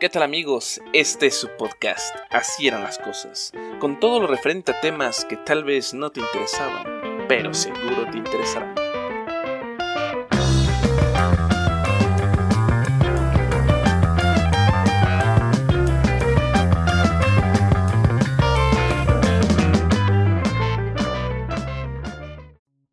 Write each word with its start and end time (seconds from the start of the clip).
¿Qué 0.00 0.08
tal 0.08 0.24
amigos? 0.24 0.80
Este 0.92 1.26
es 1.28 1.36
su 1.36 1.48
podcast, 1.56 2.16
Así 2.28 2.66
eran 2.66 2.82
las 2.82 2.98
cosas, 2.98 3.52
con 3.78 4.00
todo 4.00 4.18
lo 4.18 4.26
referente 4.26 4.72
a 4.72 4.80
temas 4.80 5.24
que 5.24 5.36
tal 5.36 5.62
vez 5.62 5.94
no 5.94 6.10
te 6.10 6.18
interesaban, 6.18 7.26
pero 7.28 7.54
seguro 7.54 8.10
te 8.10 8.18
interesarán. 8.18 8.74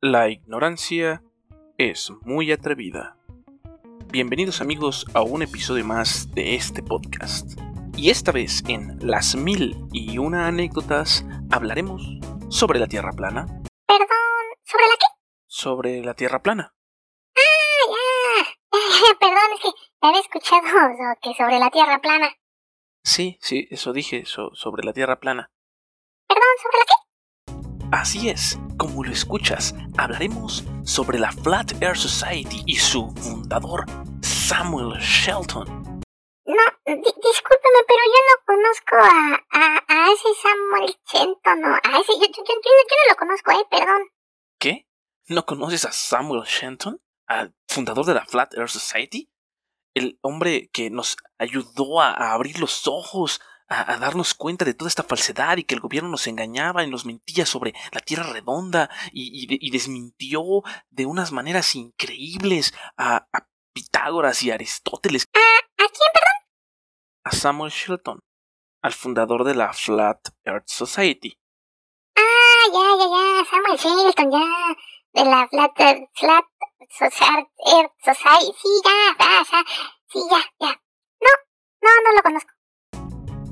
La 0.02 0.30
ignorancia 0.30 1.24
es 1.80 2.12
muy 2.22 2.52
atrevida. 2.52 3.18
Bienvenidos 4.12 4.60
amigos 4.60 5.06
a 5.14 5.22
un 5.22 5.42
episodio 5.42 5.86
más 5.86 6.30
de 6.36 6.56
este 6.56 6.84
podcast. 6.84 7.58
Y 7.96 8.10
esta 8.10 8.34
vez 8.34 8.62
en 8.68 9.00
Las 9.00 9.38
Mil 9.38 9.78
y 9.94 10.18
una 10.18 10.48
anécdotas 10.48 11.24
hablaremos 11.50 12.04
sobre 12.50 12.78
la 12.78 12.88
Tierra 12.88 13.14
plana. 13.14 13.46
Perdón, 13.88 14.10
¿sobre 14.66 14.84
la 14.84 14.96
qué? 15.00 15.06
Sobre 15.48 16.04
la 16.04 16.14
Tierra 16.14 16.44
plana. 16.44 16.76
Ah, 17.38 17.88
ya. 17.88 19.18
Perdón, 19.22 19.38
es 19.56 19.62
que 19.62 19.70
había 20.02 20.20
escuchado 20.20 20.62
que 21.22 21.34
sobre 21.34 21.60
la 21.60 21.70
Tierra 21.70 22.02
plana. 22.02 22.36
Sí, 23.06 23.38
sí, 23.40 23.70
eso 23.72 23.94
dije, 23.94 24.26
sobre 24.26 24.84
la 24.84 24.92
Tierra 24.92 25.22
plana. 25.22 25.50
Perdón, 26.28 26.44
¿sobre 26.62 26.78
la 26.80 26.84
qué? 26.84 27.11
Así 27.92 28.30
es, 28.30 28.58
como 28.78 29.04
lo 29.04 29.12
escuchas, 29.12 29.76
hablaremos 29.98 30.64
sobre 30.86 31.20
la 31.20 31.30
Flat 31.34 31.74
Earth 31.82 31.98
Society 31.98 32.64
y 32.66 32.78
su 32.78 33.12
fundador, 33.18 33.86
Samuel 34.22 34.98
Shelton. 35.02 35.68
No, 36.46 36.64
discúlpeme, 36.86 37.82
pero 37.88 38.00
yo 38.06 38.22
no 38.30 38.46
conozco 38.46 38.96
a, 38.96 39.84
a, 39.90 40.12
ese 40.12 40.30
Samuel 40.42 40.98
Shelton, 41.06 41.62
no, 41.62 41.76
a 41.76 42.00
ese, 42.00 42.14
yo, 42.14 42.28
yo, 42.28 42.44
yo, 42.48 42.54
no 42.54 43.10
lo 43.10 43.16
conozco, 43.18 43.52
eh, 43.52 43.68
perdón. 43.70 44.10
¿Qué? 44.58 44.88
¿No 45.28 45.46
conoces 45.46 45.84
a 45.84 45.92
Samuel 45.92 46.44
Shelton? 46.44 47.02
¿Al 47.28 47.54
fundador 47.68 48.06
de 48.06 48.14
la 48.14 48.26
Flat 48.26 48.54
Earth 48.54 48.70
Society? 48.70 49.30
El 49.94 50.18
hombre 50.22 50.70
que 50.72 50.90
nos 50.90 51.18
ayudó 51.38 52.00
a 52.00 52.32
abrir 52.32 52.58
los 52.58 52.88
ojos 52.88 53.42
a, 53.72 53.98
darnos 53.98 54.34
cuenta 54.34 54.66
de 54.66 54.74
toda 54.74 54.90
esta 54.90 55.04
falsedad 55.04 55.58
y 55.58 55.64
que 55.64 55.76
el 55.76 55.82
gobierno 55.82 56.10
nos 56.10 56.28
engañaba 56.28 56.84
y 56.84 56.90
nos 56.90 57.06
mentía 57.06 57.46
sobre 57.46 57.74
la 57.92 58.02
Tierra 58.02 58.24
redonda 58.24 58.90
y, 59.14 59.72
desmintió 59.72 60.44
de 60.90 61.06
unas 61.06 61.32
maneras 61.32 61.76
increíbles 61.76 62.74
a, 62.98 63.28
Pitágoras 63.74 64.44
y 64.44 64.52
Aristóteles. 64.52 65.24
¿A, 65.34 65.78
quién, 65.78 66.10
perdón? 66.14 66.52
A 67.24 67.32
Samuel 67.32 67.72
Shelton, 67.72 68.20
al 68.82 68.92
fundador 68.92 69.46
de 69.46 69.56
la 69.56 69.72
Flat 69.72 70.20
Earth 70.44 70.68
Society. 70.68 71.40
Ah, 72.18 72.68
ya, 72.74 72.98
ya, 73.00 73.06
ya, 73.08 73.46
Samuel 73.50 73.78
Shelton, 73.78 74.30
ya, 74.30 74.76
de 75.14 75.30
la 75.30 75.48
Flat 75.48 75.80
Earth, 75.80 76.10
Flat 76.16 76.46
Earth 76.90 77.94
Society, 78.04 78.54
sí, 78.62 78.70
ya, 78.84 79.16
ya, 79.18 79.44
ya, 79.50 79.64
sí, 80.08 80.20
ya, 80.30 80.40
ya. 80.60 80.82
No, 81.22 81.30
no, 81.82 81.90
no 82.04 82.16
lo 82.18 82.24
conozco. 82.24 82.61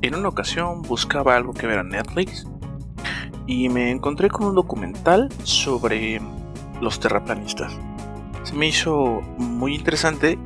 En 0.02 0.14
una 0.14 0.28
ocasión 0.28 0.80
buscaba 0.80 1.36
algo 1.36 1.52
que 1.52 1.66
ver 1.66 1.80
a 1.80 1.82
Netflix 1.82 2.46
y 3.46 3.68
me 3.68 3.90
encontré 3.90 4.30
con 4.30 4.46
un 4.46 4.54
documental 4.54 5.28
sobre 5.42 6.22
los 6.80 7.00
terraplanistas. 7.00 7.76
Se 8.42 8.54
me 8.54 8.66
hizo 8.66 9.20
muy 9.36 9.74
interesante 9.74 10.38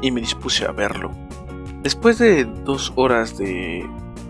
y 0.00 0.10
me 0.10 0.22
dispuse 0.22 0.64
a 0.64 0.72
verlo. 0.72 1.10
Después 1.82 2.18
de 2.18 2.46
dos 2.46 2.94
horas 2.96 3.36
de 3.36 3.86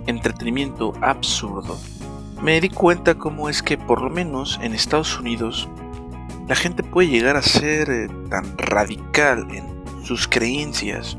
entretenimiento 0.09 0.93
absurdo, 1.01 1.79
me 2.43 2.61
di 2.61 2.69
cuenta 2.69 3.15
cómo 3.15 3.49
es 3.49 3.63
que 3.63 3.79
por 3.79 4.03
lo 4.03 4.11
menos 4.11 4.59
en 4.61 4.75
Estados 4.75 5.21
Unidos 5.21 5.69
la 6.49 6.57
gente 6.57 6.83
puede 6.83 7.11
llegar 7.11 7.37
a 7.37 7.43
ser 7.43 7.91
eh, 7.91 8.09
tan 8.29 8.59
radical 8.59 9.47
en 9.53 9.65
sus 10.05 10.27
creencias 10.27 11.17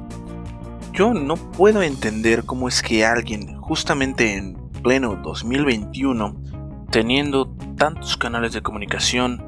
yo 0.95 1.13
no 1.13 1.35
puedo 1.35 1.83
entender 1.83 2.45
cómo 2.45 2.69
es 2.69 2.81
que 2.81 3.05
alguien, 3.05 3.59
justamente 3.59 4.37
en 4.37 4.55
pleno 4.81 5.17
2021, 5.17 6.41
teniendo 6.89 7.47
tantos 7.77 8.15
canales 8.15 8.53
de 8.53 8.61
comunicación, 8.61 9.43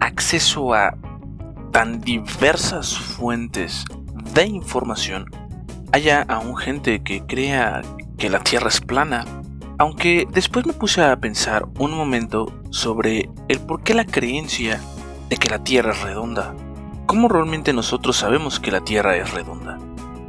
acceso 0.00 0.74
a 0.74 0.96
tan 1.70 2.00
diversas 2.00 2.98
fuentes 2.98 3.84
de 4.34 4.46
información, 4.46 5.26
haya 5.92 6.22
aún 6.22 6.56
gente 6.56 7.00
que 7.04 7.24
crea 7.26 7.82
que 8.18 8.28
la 8.28 8.40
Tierra 8.40 8.68
es 8.68 8.80
plana, 8.80 9.24
aunque 9.78 10.26
después 10.32 10.66
me 10.66 10.72
puse 10.72 11.00
a 11.00 11.16
pensar 11.20 11.68
un 11.78 11.92
momento 11.92 12.52
sobre 12.70 13.30
el 13.46 13.60
por 13.60 13.84
qué 13.84 13.94
la 13.94 14.04
creencia 14.04 14.80
de 15.28 15.36
que 15.36 15.48
la 15.48 15.62
Tierra 15.62 15.92
es 15.92 16.02
redonda. 16.02 16.56
¿Cómo 17.06 17.28
realmente 17.28 17.72
nosotros 17.72 18.16
sabemos 18.16 18.58
que 18.58 18.72
la 18.72 18.80
Tierra 18.80 19.16
es 19.16 19.30
redonda? 19.32 19.78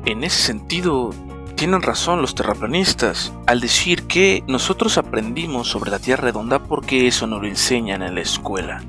En 0.05 0.25
ese 0.25 0.41
sentido, 0.41 1.11
tienen 1.55 1.81
razón 1.81 2.21
los 2.21 2.35
terraplanistas 2.35 3.31
al 3.47 3.61
decir 3.61 4.05
que 4.05 4.43
nosotros 4.47 4.97
aprendimos 4.97 5.69
sobre 5.69 5.91
la 5.91 5.99
Tierra 5.99 6.25
redonda 6.25 6.59
porque 6.59 7.07
eso 7.07 7.25
no 7.25 7.39
lo 7.39 7.47
enseñan 7.47 8.01
en 8.01 8.15
la 8.15 8.21
escuela. 8.21 8.83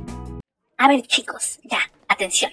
A 0.76 0.88
ver 0.88 1.02
chicos, 1.02 1.60
ya, 1.70 1.78
atención. 2.08 2.50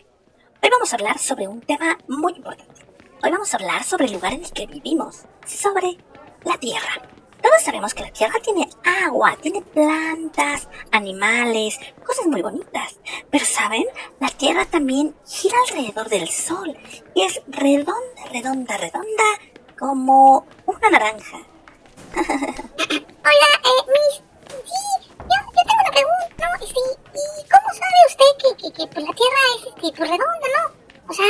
Hoy 0.61 0.69
vamos 0.69 0.93
a 0.93 0.95
hablar 0.97 1.17
sobre 1.17 1.47
un 1.47 1.59
tema 1.61 1.97
muy 2.07 2.33
importante. 2.33 2.85
Hoy 3.23 3.31
vamos 3.31 3.51
a 3.51 3.57
hablar 3.57 3.83
sobre 3.83 4.05
el 4.05 4.13
lugar 4.13 4.33
en 4.33 4.43
el 4.43 4.51
que 4.51 4.67
vivimos, 4.67 5.23
sobre 5.43 5.97
la 6.45 6.55
Tierra. 6.59 7.01
Todos 7.41 7.61
sabemos 7.63 7.93
que 7.93 8.03
la 8.03 8.11
Tierra 8.11 8.39
tiene 8.43 8.69
agua, 9.05 9.35
tiene 9.41 9.61
plantas, 9.61 10.67
animales, 10.91 11.79
cosas 12.05 12.27
muy 12.27 12.41
bonitas. 12.41 12.99
Pero 13.29 13.45
¿saben? 13.45 13.85
La 14.19 14.29
Tierra 14.29 14.65
también 14.65 15.15
gira 15.25 15.57
alrededor 15.67 16.09
del 16.09 16.29
Sol 16.29 16.77
y 17.15 17.23
es 17.23 17.41
redonda, 17.47 18.25
redonda, 18.31 18.77
redonda 18.77 19.23
como 19.77 20.45
una 20.65 20.89
naranja. 20.89 21.37
Hola, 22.15 23.49
eh, 23.63 23.83
Miss. 23.87 24.23
Sí, 24.51 25.09
yo, 25.17 25.25
yo 25.25 25.61
tengo 25.65 25.81
una 25.81 25.91
pregunta, 25.91 26.49
¿no? 26.59 26.65
¿Y 26.65 27.49
cómo 27.49 27.67
sabe 27.73 27.99
usted 28.07 28.31
que, 28.37 28.55
que, 28.61 28.73
que 28.73 28.87
pues, 28.93 29.05
la 29.05 29.13
Tierra 29.13 29.41
es 29.55 29.67
este, 29.67 29.97
pues, 29.97 30.09
redonda, 30.09 30.47
no? 30.57 30.81
O 31.09 31.13
sea, 31.13 31.25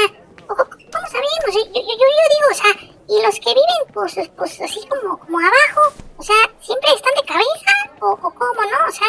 ¿cómo 0.55 1.07
sabemos? 1.07 1.49
Yo, 1.53 1.61
yo, 1.65 1.81
yo, 1.81 2.25
digo, 2.33 2.47
o 2.51 2.53
sea, 2.53 2.71
y 3.07 3.21
los 3.21 3.35
que 3.39 3.53
viven 3.53 3.93
pues, 3.93 4.15
pues 4.37 4.61
así 4.61 4.87
como, 4.87 5.17
como 5.17 5.39
abajo, 5.39 5.93
o 6.17 6.23
sea, 6.23 6.35
¿siempre 6.59 6.91
están 6.93 7.13
de 7.15 7.25
cabeza? 7.25 7.71
¿O, 8.01 8.11
o 8.11 8.33
cómo, 8.33 8.61
no? 8.61 8.87
O 8.87 8.91
sea, 8.91 9.07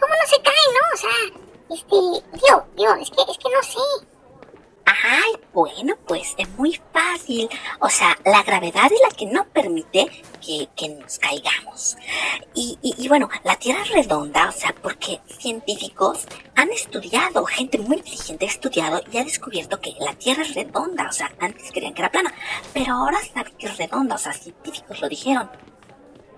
¿cómo 0.00 0.14
no 0.14 0.26
se 0.26 0.42
caen, 0.42 0.72
no? 0.74 0.94
O 0.94 0.96
sea, 0.96 1.42
este, 1.72 1.96
digo, 2.36 2.66
digo, 2.76 2.94
es 2.94 3.10
que, 3.10 3.22
es 3.30 3.38
que 3.38 3.50
no 3.50 3.62
sé. 3.62 4.06
Ay, 4.84 5.32
bueno, 5.52 5.96
pues 6.06 6.34
es 6.36 6.48
muy 6.50 6.80
fácil. 6.92 7.48
O 7.80 7.88
sea, 7.88 8.18
la 8.24 8.42
gravedad 8.42 8.92
es 8.92 9.00
la 9.08 9.16
que 9.16 9.26
no 9.26 9.44
permite 9.48 10.06
que, 10.44 10.88
nos 10.88 11.18
caigamos. 11.18 11.96
Y, 12.54 12.78
y, 12.82 13.08
bueno, 13.08 13.28
la 13.44 13.56
Tierra 13.56 13.82
es 13.82 13.90
redonda, 13.90 14.48
o 14.48 14.52
sea, 14.52 14.74
porque 14.82 15.20
científicos 15.38 16.26
han 16.62 16.70
estudiado, 16.70 17.44
gente 17.44 17.78
muy 17.78 17.96
inteligente 17.96 18.46
ha 18.46 18.48
estudiado 18.48 19.02
y 19.10 19.18
ha 19.18 19.24
descubierto 19.24 19.80
que 19.80 19.94
la 19.98 20.14
Tierra 20.14 20.42
es 20.42 20.54
redonda. 20.54 21.08
O 21.08 21.12
sea, 21.12 21.32
antes 21.40 21.70
creían 21.72 21.92
que 21.92 22.02
era 22.02 22.10
plana, 22.10 22.32
pero 22.72 22.94
ahora 22.94 23.18
saben 23.34 23.54
que 23.56 23.66
es 23.66 23.76
redonda, 23.76 24.14
o 24.14 24.18
sea, 24.18 24.32
científicos 24.32 25.00
lo 25.00 25.08
dijeron. 25.08 25.50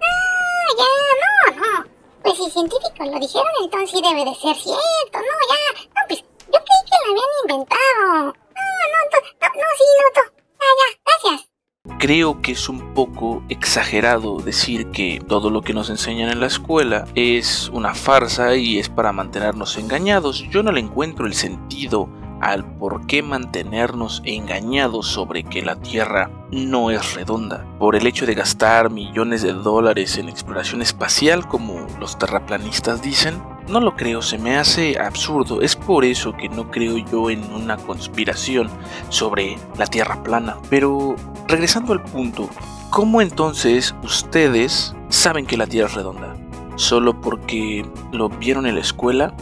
Ah, 0.02 0.66
ya, 0.78 1.54
no, 1.54 1.56
no. 1.56 1.90
Pues 2.22 2.38
si 2.38 2.50
científicos 2.50 3.06
lo 3.06 3.18
dijeron, 3.18 3.52
entonces 3.62 3.90
sí 3.90 4.02
debe 4.02 4.24
de 4.24 4.34
ser 4.34 4.56
cierto, 4.56 5.18
no, 5.18 5.36
ya. 5.50 5.82
No, 5.94 6.08
pues 6.08 6.20
yo 6.20 6.58
creí 6.64 6.82
que 6.88 6.96
lo 7.04 7.12
habían 7.12 7.32
inventado. 7.42 7.82
No, 8.08 8.64
no, 8.92 9.00
no, 9.12 9.48
no, 9.48 9.68
sí, 9.78 9.84
no, 10.00 10.22
no. 10.22 10.24
Ya, 10.60 10.68
ya, 10.80 10.98
gracias. 11.04 11.53
Creo 11.98 12.40
que 12.40 12.52
es 12.52 12.70
un 12.70 12.94
poco 12.94 13.42
exagerado 13.50 14.38
decir 14.38 14.86
que 14.86 15.20
todo 15.28 15.50
lo 15.50 15.60
que 15.60 15.74
nos 15.74 15.90
enseñan 15.90 16.30
en 16.30 16.40
la 16.40 16.46
escuela 16.46 17.04
es 17.14 17.68
una 17.74 17.92
farsa 17.92 18.56
y 18.56 18.78
es 18.78 18.88
para 18.88 19.12
mantenernos 19.12 19.76
engañados. 19.76 20.48
Yo 20.48 20.62
no 20.62 20.72
le 20.72 20.80
encuentro 20.80 21.26
el 21.26 21.34
sentido 21.34 22.08
al 22.40 22.64
por 22.64 23.06
qué 23.06 23.22
mantenernos 23.22 24.22
engañados 24.24 25.06
sobre 25.06 25.44
que 25.44 25.62
la 25.62 25.76
Tierra 25.76 26.30
no 26.50 26.90
es 26.90 27.14
redonda, 27.14 27.64
por 27.78 27.96
el 27.96 28.06
hecho 28.06 28.26
de 28.26 28.34
gastar 28.34 28.90
millones 28.90 29.42
de 29.42 29.52
dólares 29.52 30.18
en 30.18 30.28
exploración 30.28 30.82
espacial 30.82 31.46
como 31.48 31.86
los 31.98 32.18
terraplanistas 32.18 33.02
dicen. 33.02 33.42
No 33.68 33.80
lo 33.80 33.96
creo, 33.96 34.20
se 34.20 34.36
me 34.36 34.56
hace 34.56 34.98
absurdo, 34.98 35.62
es 35.62 35.74
por 35.74 36.04
eso 36.04 36.34
que 36.34 36.48
no 36.48 36.70
creo 36.70 36.98
yo 36.98 37.30
en 37.30 37.42
una 37.52 37.76
conspiración 37.78 38.68
sobre 39.08 39.56
la 39.78 39.86
Tierra 39.86 40.22
plana. 40.22 40.56
Pero 40.68 41.16
regresando 41.48 41.92
al 41.94 42.02
punto, 42.02 42.48
¿cómo 42.90 43.22
entonces 43.22 43.94
ustedes 44.02 44.94
saben 45.08 45.46
que 45.46 45.56
la 45.56 45.66
Tierra 45.66 45.88
es 45.88 45.94
redonda? 45.94 46.36
¿Solo 46.76 47.20
porque 47.20 47.88
lo 48.12 48.28
vieron 48.28 48.66
en 48.66 48.74
la 48.74 48.80
escuela? 48.80 49.34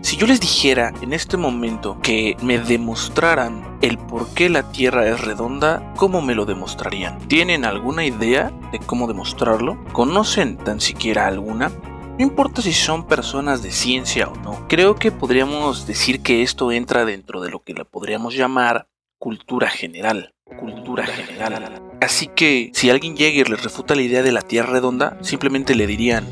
Si 0.00 0.16
yo 0.16 0.26
les 0.26 0.40
dijera 0.40 0.92
en 1.02 1.12
este 1.12 1.36
momento 1.36 1.98
que 2.02 2.36
me 2.42 2.58
demostraran 2.58 3.78
el 3.82 3.98
por 3.98 4.32
qué 4.34 4.48
la 4.48 4.70
Tierra 4.70 5.06
es 5.08 5.20
redonda, 5.20 5.92
¿cómo 5.96 6.22
me 6.22 6.34
lo 6.34 6.44
demostrarían? 6.44 7.18
¿Tienen 7.28 7.64
alguna 7.64 8.04
idea 8.04 8.52
de 8.72 8.78
cómo 8.78 9.06
demostrarlo? 9.06 9.82
¿Conocen 9.92 10.56
tan 10.56 10.80
siquiera 10.80 11.26
alguna? 11.26 11.70
No 12.18 12.24
importa 12.24 12.62
si 12.62 12.72
son 12.72 13.06
personas 13.06 13.62
de 13.62 13.70
ciencia 13.70 14.28
o 14.28 14.36
no, 14.36 14.66
creo 14.68 14.96
que 14.96 15.12
podríamos 15.12 15.86
decir 15.86 16.20
que 16.20 16.42
esto 16.42 16.72
entra 16.72 17.04
dentro 17.04 17.40
de 17.40 17.50
lo 17.50 17.62
que 17.62 17.74
le 17.74 17.84
podríamos 17.84 18.34
llamar 18.34 18.88
cultura 19.18 19.68
general. 19.68 20.34
Cultura 20.58 21.06
general. 21.06 21.82
Así 22.00 22.28
que 22.28 22.70
si 22.72 22.90
alguien 22.90 23.16
llega 23.16 23.40
y 23.40 23.44
les 23.44 23.62
refuta 23.62 23.94
la 23.94 24.02
idea 24.02 24.22
de 24.22 24.32
la 24.32 24.42
Tierra 24.42 24.70
redonda, 24.70 25.18
simplemente 25.20 25.74
le 25.74 25.86
dirían, 25.86 26.26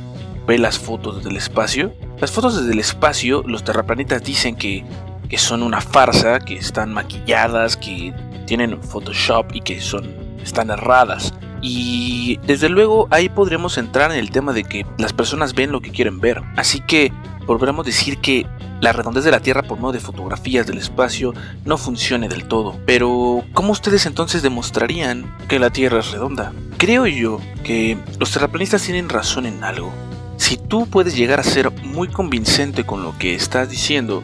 ve 0.47 0.59
las 0.59 0.79
fotos 0.79 1.25
del 1.25 1.37
espacio. 1.37 1.93
Las 2.19 2.31
fotos 2.31 2.59
desde 2.59 2.73
el 2.73 2.79
espacio, 2.79 3.43
los 3.47 3.65
terraplanetas 3.65 4.23
dicen 4.23 4.57
que, 4.57 4.85
que 5.29 5.39
son 5.39 5.63
una 5.63 5.81
farsa, 5.81 6.39
que 6.39 6.57
están 6.57 6.93
maquilladas, 6.93 7.77
que 7.77 8.15
tienen 8.47 8.81
Photoshop 8.83 9.55
y 9.55 9.61
que 9.61 9.81
son, 9.81 10.15
están 10.43 10.71
erradas. 10.71 11.35
Y 11.63 12.39
desde 12.47 12.69
luego 12.69 13.09
ahí 13.11 13.29
podremos 13.29 13.79
entrar 13.79 14.13
en 14.13 14.19
el 14.19 14.31
tema 14.31 14.53
de 14.53 14.65
que 14.65 14.87
las 14.99 15.13
personas 15.13 15.55
ven 15.55 15.73
lo 15.73 15.81
que 15.81 15.91
quieren 15.91 16.21
ver. 16.21 16.43
Así 16.57 16.81
que 16.81 17.13
podríamos 17.47 17.87
decir 17.87 18.19
que 18.19 18.47
la 18.81 18.93
redondez 18.93 19.25
de 19.25 19.31
la 19.31 19.41
Tierra 19.41 19.63
por 19.63 19.79
medio 19.79 19.93
de 19.93 20.01
fotografías 20.01 20.67
del 20.67 20.79
espacio 20.79 21.33
no 21.65 21.79
funcione 21.79 22.29
del 22.29 22.47
todo. 22.47 22.79
Pero, 22.87 23.43
¿cómo 23.53 23.73
ustedes 23.73 24.07
entonces 24.07 24.43
demostrarían 24.43 25.35
que 25.49 25.59
la 25.59 25.71
Tierra 25.71 26.01
es 26.01 26.11
redonda? 26.11 26.53
Creo 26.77 27.07
yo 27.07 27.41
que 27.65 27.97
los 28.19 28.31
terraplanistas 28.33 28.83
tienen 28.83 29.09
razón 29.09 29.47
en 29.47 29.65
algo. 29.65 29.93
Si 30.37 30.57
tú 30.57 30.87
puedes 30.87 31.17
llegar 31.17 31.41
a 31.41 31.45
ser 31.45 31.71
muy 31.83 32.09
convincente 32.09 32.85
con 32.85 33.03
lo 33.03 33.17
que 33.19 33.35
estás 33.35 33.71
diciendo 33.71 34.23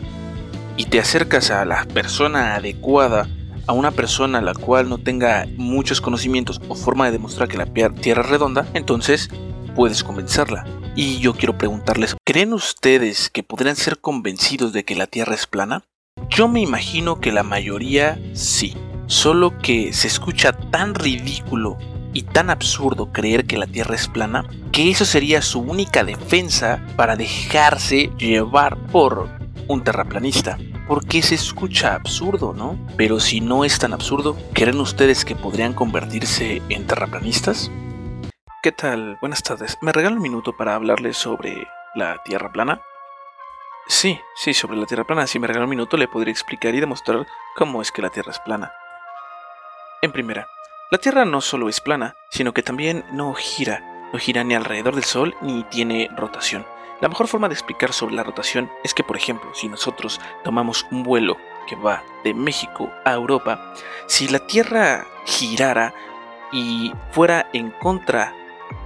y 0.76 0.85
te 0.85 1.00
acercas 1.00 1.50
a 1.50 1.64
la 1.64 1.85
persona 1.87 2.55
adecuada, 2.55 3.29
a 3.67 3.73
una 3.73 3.91
persona 3.93 4.38
a 4.38 4.43
la 4.43 4.55
cual 4.55 4.88
no 4.88 4.99
tenga 4.99 5.47
muchos 5.56 6.00
conocimientos 6.00 6.61
o 6.69 6.75
forma 6.75 7.06
de 7.06 7.12
demostrar 7.12 7.49
que 7.49 7.56
la 7.56 7.67
Tierra 7.67 8.23
es 8.23 8.29
redonda, 8.29 8.67
entonces 8.75 9.31
puedes 9.75 10.05
convencerla. 10.05 10.64
Y 10.94 11.19
yo 11.19 11.35
quiero 11.35 11.56
preguntarles, 11.56 12.17
¿creen 12.25 12.53
ustedes 12.53 13.31
que 13.31 13.43
podrían 13.43 13.76
ser 13.76 13.99
convencidos 13.99 14.73
de 14.73 14.85
que 14.85 14.94
la 14.94 15.06
Tierra 15.06 15.35
es 15.35 15.47
plana? 15.47 15.85
Yo 16.29 16.49
me 16.49 16.61
imagino 16.61 17.20
que 17.20 17.32
la 17.32 17.43
mayoría 17.43 18.20
sí, 18.35 18.76
solo 19.06 19.59
que 19.59 19.93
se 19.93 20.09
escucha 20.09 20.53
tan 20.53 20.94
ridículo 20.94 21.79
y 22.12 22.23
tan 22.23 22.50
absurdo 22.50 23.12
creer 23.12 23.47
que 23.47 23.59
la 23.59 23.67
Tierra 23.67 23.94
es 23.94 24.09
plana 24.09 24.44
que 24.73 24.91
eso 24.91 25.05
sería 25.05 25.43
su 25.43 25.61
única 25.61 26.05
defensa 26.05 26.82
para 26.97 27.17
dejarse 27.17 28.11
llevar 28.19 28.76
por 28.88 29.29
un 29.69 29.85
terraplanista. 29.85 30.59
Porque 30.88 31.23
se 31.23 31.35
escucha 31.35 31.94
absurdo, 31.94 32.53
¿no? 32.53 32.79
Pero 32.97 33.20
si 33.20 33.41
no 33.41 33.64
es 33.64 33.79
tan 33.79 33.93
absurdo, 33.93 34.37
¿creen 34.53 34.81
ustedes 34.81 35.25
que 35.25 35.37
podrían 35.37 35.75
convertirse 35.75 36.61
en 36.69 36.87
terraplanistas? 36.87 37.70
¿Qué 38.62 38.73
tal? 38.73 39.17
Buenas 39.20 39.43
tardes. 39.43 39.79
¿Me 39.81 39.93
regala 39.93 40.17
un 40.17 40.23
minuto 40.23 40.56
para 40.56 40.75
hablarles 40.75 41.17
sobre 41.17 41.67
la 41.94 42.20
Tierra 42.25 42.53
plana? 42.53 42.81
Sí, 43.88 44.19
sí, 44.37 44.55
sobre 44.55 44.76
la 44.76 44.87
Tierra 44.87 45.05
plana. 45.05 45.26
Si 45.26 45.38
me 45.38 45.47
regala 45.47 45.64
un 45.64 45.70
minuto 45.70 45.97
le 45.97 46.09
podría 46.09 46.32
explicar 46.32 46.75
y 46.75 46.81
demostrar 46.81 47.26
cómo 47.56 47.82
es 47.82 47.93
que 47.93 48.03
la 48.03 48.11
Tierra 48.11 48.32
es 48.32 48.41
plana. 48.41 48.73
En 50.00 50.12
primera, 50.12 50.47
la 50.92 50.98
Tierra 50.98 51.24
no 51.24 51.40
solo 51.40 51.70
es 51.70 51.80
plana, 51.80 52.16
sino 52.28 52.52
que 52.52 52.62
también 52.62 53.02
no 53.12 53.32
gira. 53.32 54.10
No 54.12 54.18
gira 54.18 54.44
ni 54.44 54.54
alrededor 54.54 54.94
del 54.94 55.04
Sol 55.04 55.34
ni 55.40 55.62
tiene 55.62 56.10
rotación. 56.14 56.66
La 57.00 57.08
mejor 57.08 57.28
forma 57.28 57.48
de 57.48 57.54
explicar 57.54 57.94
sobre 57.94 58.14
la 58.14 58.22
rotación 58.22 58.70
es 58.84 58.92
que, 58.92 59.02
por 59.02 59.16
ejemplo, 59.16 59.54
si 59.54 59.70
nosotros 59.70 60.20
tomamos 60.44 60.86
un 60.90 61.02
vuelo 61.02 61.38
que 61.66 61.76
va 61.76 62.04
de 62.24 62.34
México 62.34 62.90
a 63.06 63.14
Europa, 63.14 63.72
si 64.06 64.28
la 64.28 64.40
Tierra 64.40 65.06
girara 65.24 65.94
y 66.52 66.92
fuera 67.10 67.48
en 67.54 67.70
contra 67.70 68.34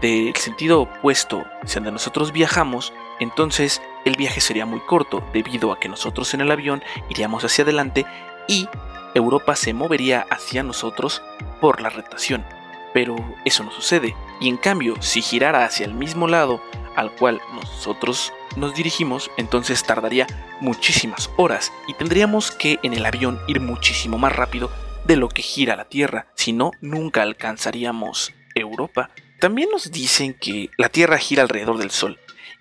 del 0.00 0.36
sentido 0.36 0.82
opuesto 0.82 1.44
hacia 1.64 1.80
donde 1.80 1.90
nosotros 1.90 2.30
viajamos, 2.30 2.92
entonces 3.18 3.82
el 4.04 4.14
viaje 4.14 4.40
sería 4.40 4.64
muy 4.64 4.78
corto 4.78 5.24
debido 5.32 5.72
a 5.72 5.80
que 5.80 5.88
nosotros 5.88 6.32
en 6.34 6.42
el 6.42 6.52
avión 6.52 6.84
iríamos 7.08 7.42
hacia 7.42 7.64
adelante 7.64 8.06
y 8.46 8.68
Europa 9.16 9.56
se 9.56 9.72
movería 9.72 10.26
hacia 10.30 10.62
nosotros 10.62 11.22
por 11.60 11.80
la 11.80 11.90
rotación. 11.90 12.44
Pero 12.92 13.16
eso 13.44 13.64
no 13.64 13.70
sucede, 13.70 14.14
y 14.40 14.48
en 14.48 14.56
cambio, 14.56 14.96
si 15.00 15.22
girara 15.22 15.64
hacia 15.64 15.86
el 15.86 15.94
mismo 15.94 16.28
lado 16.28 16.62
al 16.94 17.12
cual 17.12 17.40
nosotros 17.54 18.32
nos 18.56 18.74
dirigimos, 18.74 19.30
entonces 19.36 19.82
tardaría 19.84 20.26
muchísimas 20.60 21.30
horas 21.36 21.72
y 21.86 21.94
tendríamos 21.94 22.50
que 22.50 22.78
en 22.82 22.94
el 22.94 23.04
avión 23.04 23.38
ir 23.48 23.60
muchísimo 23.60 24.16
más 24.16 24.34
rápido 24.34 24.70
de 25.04 25.16
lo 25.16 25.28
que 25.28 25.42
gira 25.42 25.76
la 25.76 25.84
Tierra, 25.84 26.26
si 26.34 26.52
no, 26.52 26.70
nunca 26.80 27.22
alcanzaríamos 27.22 28.32
Europa. 28.54 29.10
También 29.40 29.68
nos 29.70 29.92
dicen 29.92 30.34
que 30.34 30.70
la 30.78 30.88
Tierra 30.88 31.18
gira 31.18 31.42
alrededor 31.42 31.78
del 31.78 31.90
Sol 31.90 32.18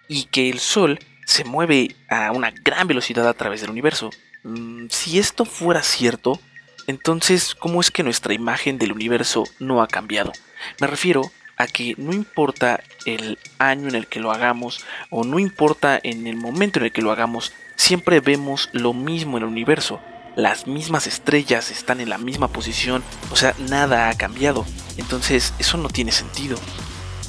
y 0.08 0.26
que 0.26 0.50
el 0.50 0.60
Sol 0.60 1.00
se 1.26 1.44
mueve 1.44 1.96
a 2.10 2.32
una 2.32 2.52
gran 2.52 2.88
velocidad 2.88 3.28
a 3.28 3.34
través 3.34 3.62
del 3.62 3.72
universo. 3.72 4.10
Mm, 4.46 4.86
si 4.90 5.20
esto 5.20 5.44
fuera 5.44 5.84
cierto, 5.84 6.40
entonces, 6.88 7.54
¿cómo 7.54 7.82
es 7.82 7.92
que 7.92 8.04
nuestra 8.04 8.34
imagen 8.34 8.78
del 8.78 8.94
universo 8.94 9.44
no 9.60 9.82
ha 9.82 9.88
cambiado? 9.88 10.32
Me 10.80 10.88
refiero 10.88 11.30
a 11.58 11.68
que 11.68 11.96
no 11.98 12.14
importa 12.14 12.82
el 13.06 13.38
año 13.60 13.90
en 13.90 13.96
el 13.96 14.08
que 14.08 14.22
lo 14.22 14.32
hagamos 14.32 14.86
o 15.10 15.26
no 15.26 15.40
importa 15.40 16.00
en 16.02 16.28
el 16.28 16.38
momento 16.38 16.80
en 16.80 16.86
el 16.86 16.92
que 16.94 17.02
lo 17.02 17.12
hagamos, 17.12 17.52
siempre 17.76 18.22
vemos 18.22 18.70
lo 18.72 18.94
mismo 18.94 19.36
en 19.36 19.44
el 19.44 19.50
universo 19.50 20.00
las 20.36 20.68
mismas 20.68 21.08
estrellas 21.08 21.72
están 21.72 22.02
en 22.02 22.10
la 22.10 22.18
misma 22.18 22.50
posición, 22.50 23.04
o 23.32 23.36
sea, 23.36 23.56
nada 23.70 24.10
ha 24.10 24.18
cambiado. 24.18 24.66
Entonces, 24.98 25.54
eso 25.60 25.78
no 25.78 25.90
tiene 25.90 26.12
sentido. 26.12 26.58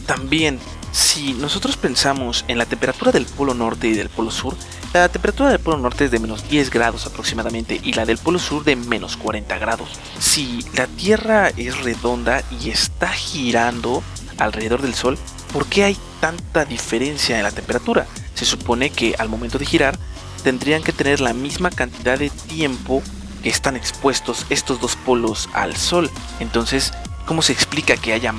También, 0.06 0.58
si 0.92 1.32
nosotros 1.34 1.76
pensamos 1.76 2.44
en 2.48 2.58
la 2.58 2.66
temperatura 2.66 3.12
del 3.12 3.26
polo 3.26 3.54
norte 3.54 3.88
y 3.88 3.92
del 3.92 4.08
polo 4.08 4.30
sur, 4.30 4.56
la 4.92 5.08
temperatura 5.08 5.50
del 5.50 5.58
polo 5.58 5.78
norte 5.78 6.06
es 6.06 6.10
de 6.10 6.18
menos 6.18 6.48
10 6.48 6.70
grados 6.70 7.06
aproximadamente 7.06 7.80
y 7.82 7.92
la 7.92 8.06
del 8.06 8.18
polo 8.18 8.38
sur 8.38 8.64
de 8.64 8.76
menos 8.76 9.16
40 9.16 9.58
grados. 9.58 9.88
Si 10.18 10.64
la 10.74 10.86
Tierra 10.86 11.48
es 11.56 11.82
redonda 11.82 12.42
y 12.60 12.70
está 12.70 13.08
girando 13.08 14.02
alrededor 14.38 14.82
del 14.82 14.94
Sol, 14.94 15.18
¿por 15.52 15.66
qué 15.66 15.84
hay 15.84 15.96
tanta 16.20 16.64
diferencia 16.64 17.36
en 17.36 17.42
la 17.42 17.50
temperatura? 17.50 18.06
Se 18.34 18.44
supone 18.44 18.90
que 18.90 19.14
al 19.18 19.28
momento 19.28 19.58
de 19.58 19.66
girar, 19.66 19.98
tendrían 20.42 20.82
que 20.82 20.92
tener 20.92 21.20
la 21.20 21.32
misma 21.32 21.70
cantidad 21.70 22.18
de 22.18 22.30
tiempo 22.30 23.02
que 23.42 23.48
están 23.48 23.76
expuestos 23.76 24.46
estos 24.48 24.80
dos 24.80 24.96
polos 24.96 25.48
al 25.52 25.76
sol. 25.76 26.10
Entonces, 26.40 26.92
¿cómo 27.26 27.42
se 27.42 27.52
explica 27.52 27.96
que 27.96 28.12
haya 28.12 28.32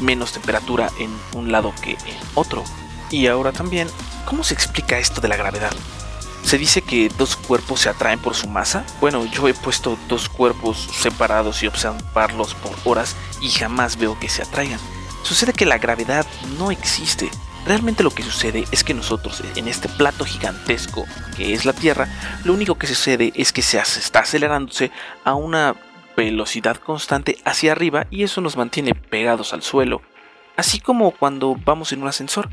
menos 0.00 0.32
temperatura 0.32 0.90
en 0.98 1.10
un 1.34 1.50
lado 1.50 1.74
que 1.82 1.92
en 1.92 2.16
otro? 2.34 2.64
Y 3.10 3.26
ahora 3.26 3.52
también, 3.52 3.88
¿cómo 4.24 4.44
se 4.44 4.54
explica 4.54 4.98
esto 4.98 5.20
de 5.20 5.28
la 5.28 5.36
gravedad? 5.36 5.72
Se 6.42 6.58
dice 6.58 6.82
que 6.82 7.10
dos 7.18 7.36
cuerpos 7.36 7.80
se 7.80 7.88
atraen 7.88 8.18
por 8.18 8.34
su 8.34 8.48
masa. 8.48 8.84
Bueno, 9.00 9.24
yo 9.26 9.48
he 9.48 9.54
puesto 9.54 9.98
dos 10.08 10.28
cuerpos 10.28 10.88
separados 10.92 11.62
y 11.62 11.66
observarlos 11.66 12.54
por 12.54 12.72
horas 12.84 13.16
y 13.40 13.50
jamás 13.50 13.98
veo 13.98 14.18
que 14.18 14.28
se 14.28 14.42
atraigan. 14.42 14.80
Sucede 15.22 15.52
que 15.52 15.66
la 15.66 15.78
gravedad 15.78 16.26
no 16.58 16.70
existe. 16.70 17.30
Realmente 17.66 18.02
lo 18.02 18.10
que 18.10 18.22
sucede 18.22 18.64
es 18.70 18.82
que 18.82 18.94
nosotros 18.94 19.42
en 19.56 19.68
este 19.68 19.88
plato 19.88 20.24
gigantesco 20.24 21.04
que 21.36 21.52
es 21.52 21.66
la 21.66 21.74
Tierra, 21.74 22.08
lo 22.44 22.54
único 22.54 22.76
que 22.78 22.86
sucede 22.86 23.32
es 23.34 23.52
que 23.52 23.60
se 23.60 23.78
está 23.78 24.20
acelerándose 24.20 24.90
a 25.24 25.34
una 25.34 25.76
velocidad 26.16 26.78
constante 26.78 27.36
hacia 27.44 27.72
arriba 27.72 28.06
y 28.10 28.22
eso 28.22 28.40
nos 28.40 28.56
mantiene 28.56 28.94
pegados 28.94 29.52
al 29.52 29.62
suelo, 29.62 30.00
así 30.56 30.80
como 30.80 31.10
cuando 31.10 31.56
vamos 31.62 31.92
en 31.92 32.02
un 32.02 32.08
ascensor. 32.08 32.48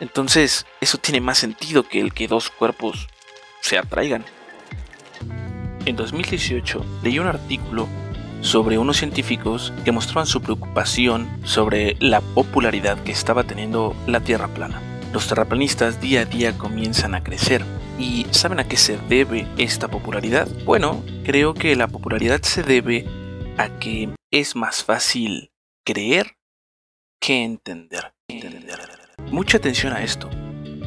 Entonces, 0.00 0.66
eso 0.80 0.98
tiene 0.98 1.20
más 1.20 1.38
sentido 1.38 1.84
que 1.84 2.00
el 2.00 2.12
que 2.12 2.28
dos 2.28 2.50
cuerpos 2.50 3.08
se 3.60 3.78
atraigan. 3.78 4.24
En 5.84 5.96
2018 5.96 6.84
leí 7.02 7.18
un 7.18 7.26
artículo 7.26 7.88
sobre 8.40 8.78
unos 8.78 8.98
científicos 8.98 9.72
que 9.84 9.92
mostraban 9.92 10.26
su 10.26 10.42
preocupación 10.42 11.28
sobre 11.44 11.96
la 12.00 12.20
popularidad 12.20 13.02
que 13.02 13.12
estaba 13.12 13.44
teniendo 13.44 13.94
la 14.06 14.20
Tierra 14.20 14.48
plana. 14.48 14.80
Los 15.12 15.28
terraplanistas 15.28 16.00
día 16.00 16.22
a 16.22 16.24
día 16.24 16.56
comienzan 16.56 17.14
a 17.14 17.22
crecer. 17.22 17.64
¿Y 17.98 18.26
saben 18.30 18.58
a 18.58 18.66
qué 18.66 18.76
se 18.76 18.96
debe 18.96 19.46
esta 19.58 19.88
popularidad? 19.88 20.48
Bueno, 20.64 21.04
creo 21.24 21.54
que 21.54 21.76
la 21.76 21.86
popularidad 21.86 22.42
se 22.42 22.62
debe 22.62 23.06
a 23.58 23.68
que 23.78 24.08
es 24.30 24.56
más 24.56 24.82
fácil 24.82 25.52
creer 25.84 26.38
que 27.20 27.44
entender. 27.44 28.14
entender. 28.28 28.91
Mucha 29.32 29.56
atención 29.56 29.94
a 29.94 30.02
esto. 30.02 30.28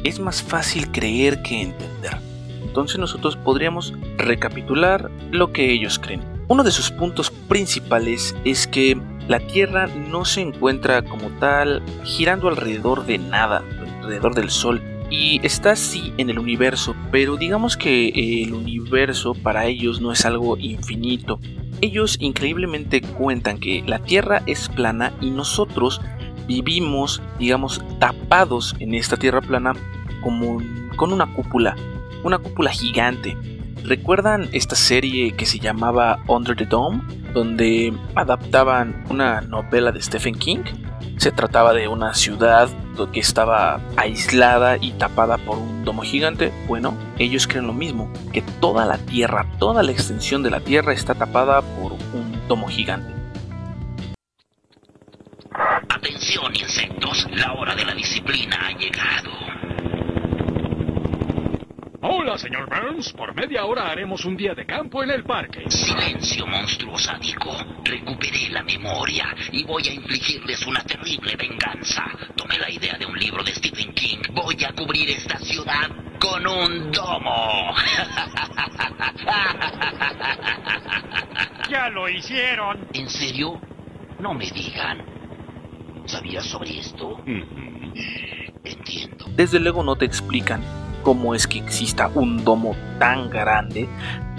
Es 0.04 0.20
más 0.20 0.40
fácil 0.40 0.92
creer 0.92 1.42
que 1.42 1.62
entender. 1.62 2.16
Entonces 2.62 2.96
nosotros 2.96 3.36
podríamos 3.36 3.92
recapitular 4.18 5.10
lo 5.32 5.52
que 5.52 5.72
ellos 5.72 5.98
creen. 5.98 6.22
Uno 6.46 6.62
de 6.62 6.70
sus 6.70 6.92
puntos 6.92 7.32
principales 7.48 8.36
es 8.44 8.68
que 8.68 8.96
la 9.26 9.40
Tierra 9.40 9.88
no 9.88 10.24
se 10.24 10.42
encuentra 10.42 11.02
como 11.02 11.28
tal 11.40 11.82
girando 12.04 12.46
alrededor 12.46 13.04
de 13.04 13.18
nada, 13.18 13.64
alrededor 14.00 14.36
del 14.36 14.50
Sol, 14.50 14.80
y 15.10 15.40
está 15.44 15.72
así 15.72 16.12
en 16.16 16.30
el 16.30 16.38
universo, 16.38 16.94
pero 17.10 17.36
digamos 17.36 17.76
que 17.76 18.10
el 18.42 18.54
universo 18.54 19.34
para 19.34 19.66
ellos 19.66 20.00
no 20.00 20.12
es 20.12 20.24
algo 20.24 20.56
infinito. 20.56 21.40
Ellos 21.80 22.16
increíblemente 22.20 23.00
cuentan 23.00 23.58
que 23.58 23.82
la 23.84 23.98
Tierra 23.98 24.42
es 24.46 24.68
plana 24.68 25.12
y 25.20 25.30
nosotros 25.30 26.00
vivimos, 26.46 27.22
digamos, 27.38 27.82
tapados 27.98 28.74
en 28.78 28.94
esta 28.94 29.16
Tierra 29.16 29.40
plana 29.40 29.74
como 30.22 30.60
con 30.96 31.12
una 31.12 31.32
cúpula, 31.32 31.76
una 32.24 32.38
cúpula 32.38 32.70
gigante. 32.70 33.36
¿Recuerdan 33.84 34.48
esta 34.52 34.74
serie 34.74 35.32
que 35.32 35.46
se 35.46 35.58
llamaba 35.58 36.20
Under 36.26 36.56
the 36.56 36.66
Dome? 36.66 37.02
Donde 37.32 37.92
adaptaban 38.14 39.04
una 39.10 39.42
novela 39.42 39.92
de 39.92 40.02
Stephen 40.02 40.34
King. 40.34 40.64
Se 41.18 41.30
trataba 41.30 41.72
de 41.72 41.86
una 41.86 42.14
ciudad 42.14 42.68
que 43.12 43.20
estaba 43.20 43.80
aislada 43.96 44.78
y 44.78 44.92
tapada 44.92 45.36
por 45.38 45.58
un 45.58 45.84
domo 45.84 46.02
gigante. 46.02 46.52
Bueno, 46.66 46.94
ellos 47.18 47.46
creen 47.46 47.66
lo 47.66 47.74
mismo, 47.74 48.10
que 48.32 48.42
toda 48.60 48.86
la 48.86 48.96
Tierra, 48.98 49.46
toda 49.58 49.82
la 49.82 49.92
extensión 49.92 50.42
de 50.42 50.50
la 50.50 50.60
Tierra 50.60 50.92
está 50.92 51.14
tapada 51.14 51.60
por 51.60 51.92
un 51.92 52.40
domo 52.48 52.68
gigante. 52.68 53.15
La 57.24 57.54
hora 57.54 57.74
de 57.74 57.84
la 57.84 57.94
disciplina 57.94 58.56
ha 58.66 58.72
llegado. 58.72 59.30
Hola, 62.02 62.36
señor 62.36 62.68
Burns. 62.68 63.12
Por 63.14 63.34
media 63.34 63.64
hora 63.64 63.90
haremos 63.90 64.24
un 64.24 64.36
día 64.36 64.54
de 64.54 64.66
campo 64.66 65.02
en 65.02 65.10
el 65.10 65.24
parque. 65.24 65.64
Silencio, 65.70 66.46
monstruo 66.46 66.98
sádico. 66.98 67.56
Recuperé 67.84 68.50
la 68.50 68.62
memoria 68.62 69.34
y 69.52 69.64
voy 69.64 69.88
a 69.88 69.92
infligirles 69.92 70.66
una 70.66 70.82
terrible 70.82 71.34
venganza. 71.36 72.04
Tomé 72.36 72.58
la 72.58 72.70
idea 72.70 72.96
de 72.98 73.06
un 73.06 73.18
libro 73.18 73.42
de 73.42 73.54
Stephen 73.54 73.92
King. 73.94 74.18
Voy 74.32 74.62
a 74.64 74.72
cubrir 74.72 75.08
esta 75.10 75.38
ciudad 75.38 75.88
con 76.20 76.46
un 76.46 76.92
domo. 76.92 77.74
Ya 81.68 81.88
lo 81.88 82.08
hicieron. 82.08 82.86
¿En 82.92 83.10
serio? 83.10 83.60
No 84.20 84.32
me 84.32 84.48
digan. 84.50 85.15
¿Sabías 86.26 86.46
sobre 86.46 86.80
esto? 86.80 87.20
Entiendo. 88.64 89.26
Desde 89.36 89.60
luego 89.60 89.84
no 89.84 89.94
te 89.94 90.04
explican 90.04 90.60
cómo 91.04 91.36
es 91.36 91.46
que 91.46 91.58
exista 91.58 92.10
un 92.16 92.44
domo 92.44 92.74
tan 92.98 93.30
grande 93.30 93.88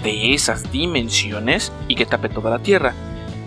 de 0.02 0.34
esas 0.34 0.70
dimensiones 0.70 1.72
y 1.88 1.94
que 1.94 2.04
tape 2.04 2.28
toda 2.28 2.50
la 2.50 2.58
Tierra. 2.58 2.92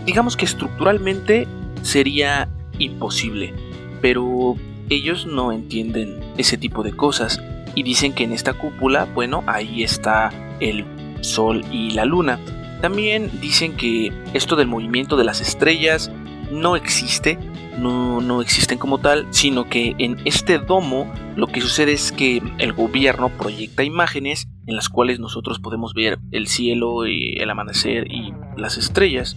Digamos 0.08 0.38
que 0.38 0.46
estructuralmente 0.46 1.48
sería 1.84 2.50
imposible, 2.80 3.54
pero 4.02 4.56
ellos 4.90 5.28
no 5.28 5.52
entienden 5.52 6.20
ese 6.38 6.58
tipo 6.58 6.82
de 6.82 6.94
cosas 6.94 7.40
y 7.76 7.84
dicen 7.84 8.12
que 8.12 8.24
en 8.24 8.32
esta 8.32 8.54
cúpula, 8.54 9.06
bueno, 9.14 9.44
ahí 9.46 9.84
está 9.84 10.32
el 10.60 10.84
Sol 11.22 11.64
y 11.72 11.92
la 11.92 12.06
Luna. 12.06 12.40
También 12.82 13.30
dicen 13.40 13.78
que 13.78 14.12
esto 14.34 14.56
del 14.56 14.66
movimiento 14.66 15.16
de 15.16 15.26
las 15.26 15.42
estrellas 15.42 16.12
no 16.52 16.76
existe, 16.76 17.38
no, 17.78 18.22
no 18.22 18.42
existen 18.42 18.78
como 18.78 19.00
tal, 19.00 19.28
sino 19.34 19.70
que 19.70 19.96
en 19.98 20.22
este 20.26 20.58
domo 20.58 21.12
lo 21.36 21.48
que 21.48 21.62
sucede 21.62 21.94
es 21.94 22.12
que 22.12 22.42
el 22.58 22.74
gobierno 22.74 23.30
proyecta 23.38 23.84
imágenes 23.84 24.48
en 24.68 24.76
las 24.76 24.90
cuales 24.90 25.20
nosotros 25.20 25.60
podemos 25.60 25.94
ver 25.94 26.18
el 26.32 26.48
cielo, 26.48 27.08
y 27.08 27.38
el 27.40 27.50
amanecer 27.50 28.12
y 28.12 28.34
las 28.58 28.78
estrellas. 28.78 29.36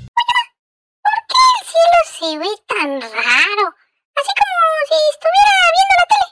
El 1.31 1.67
cielo 1.67 2.01
se 2.19 2.39
ve 2.39 2.57
tan 2.67 3.01
raro. 3.01 3.75
Así 4.17 4.31
como 4.41 4.55
si 4.89 4.95
estuviera 5.13 5.65
viendo 5.75 5.95
la 5.99 6.07
tele. 6.11 6.29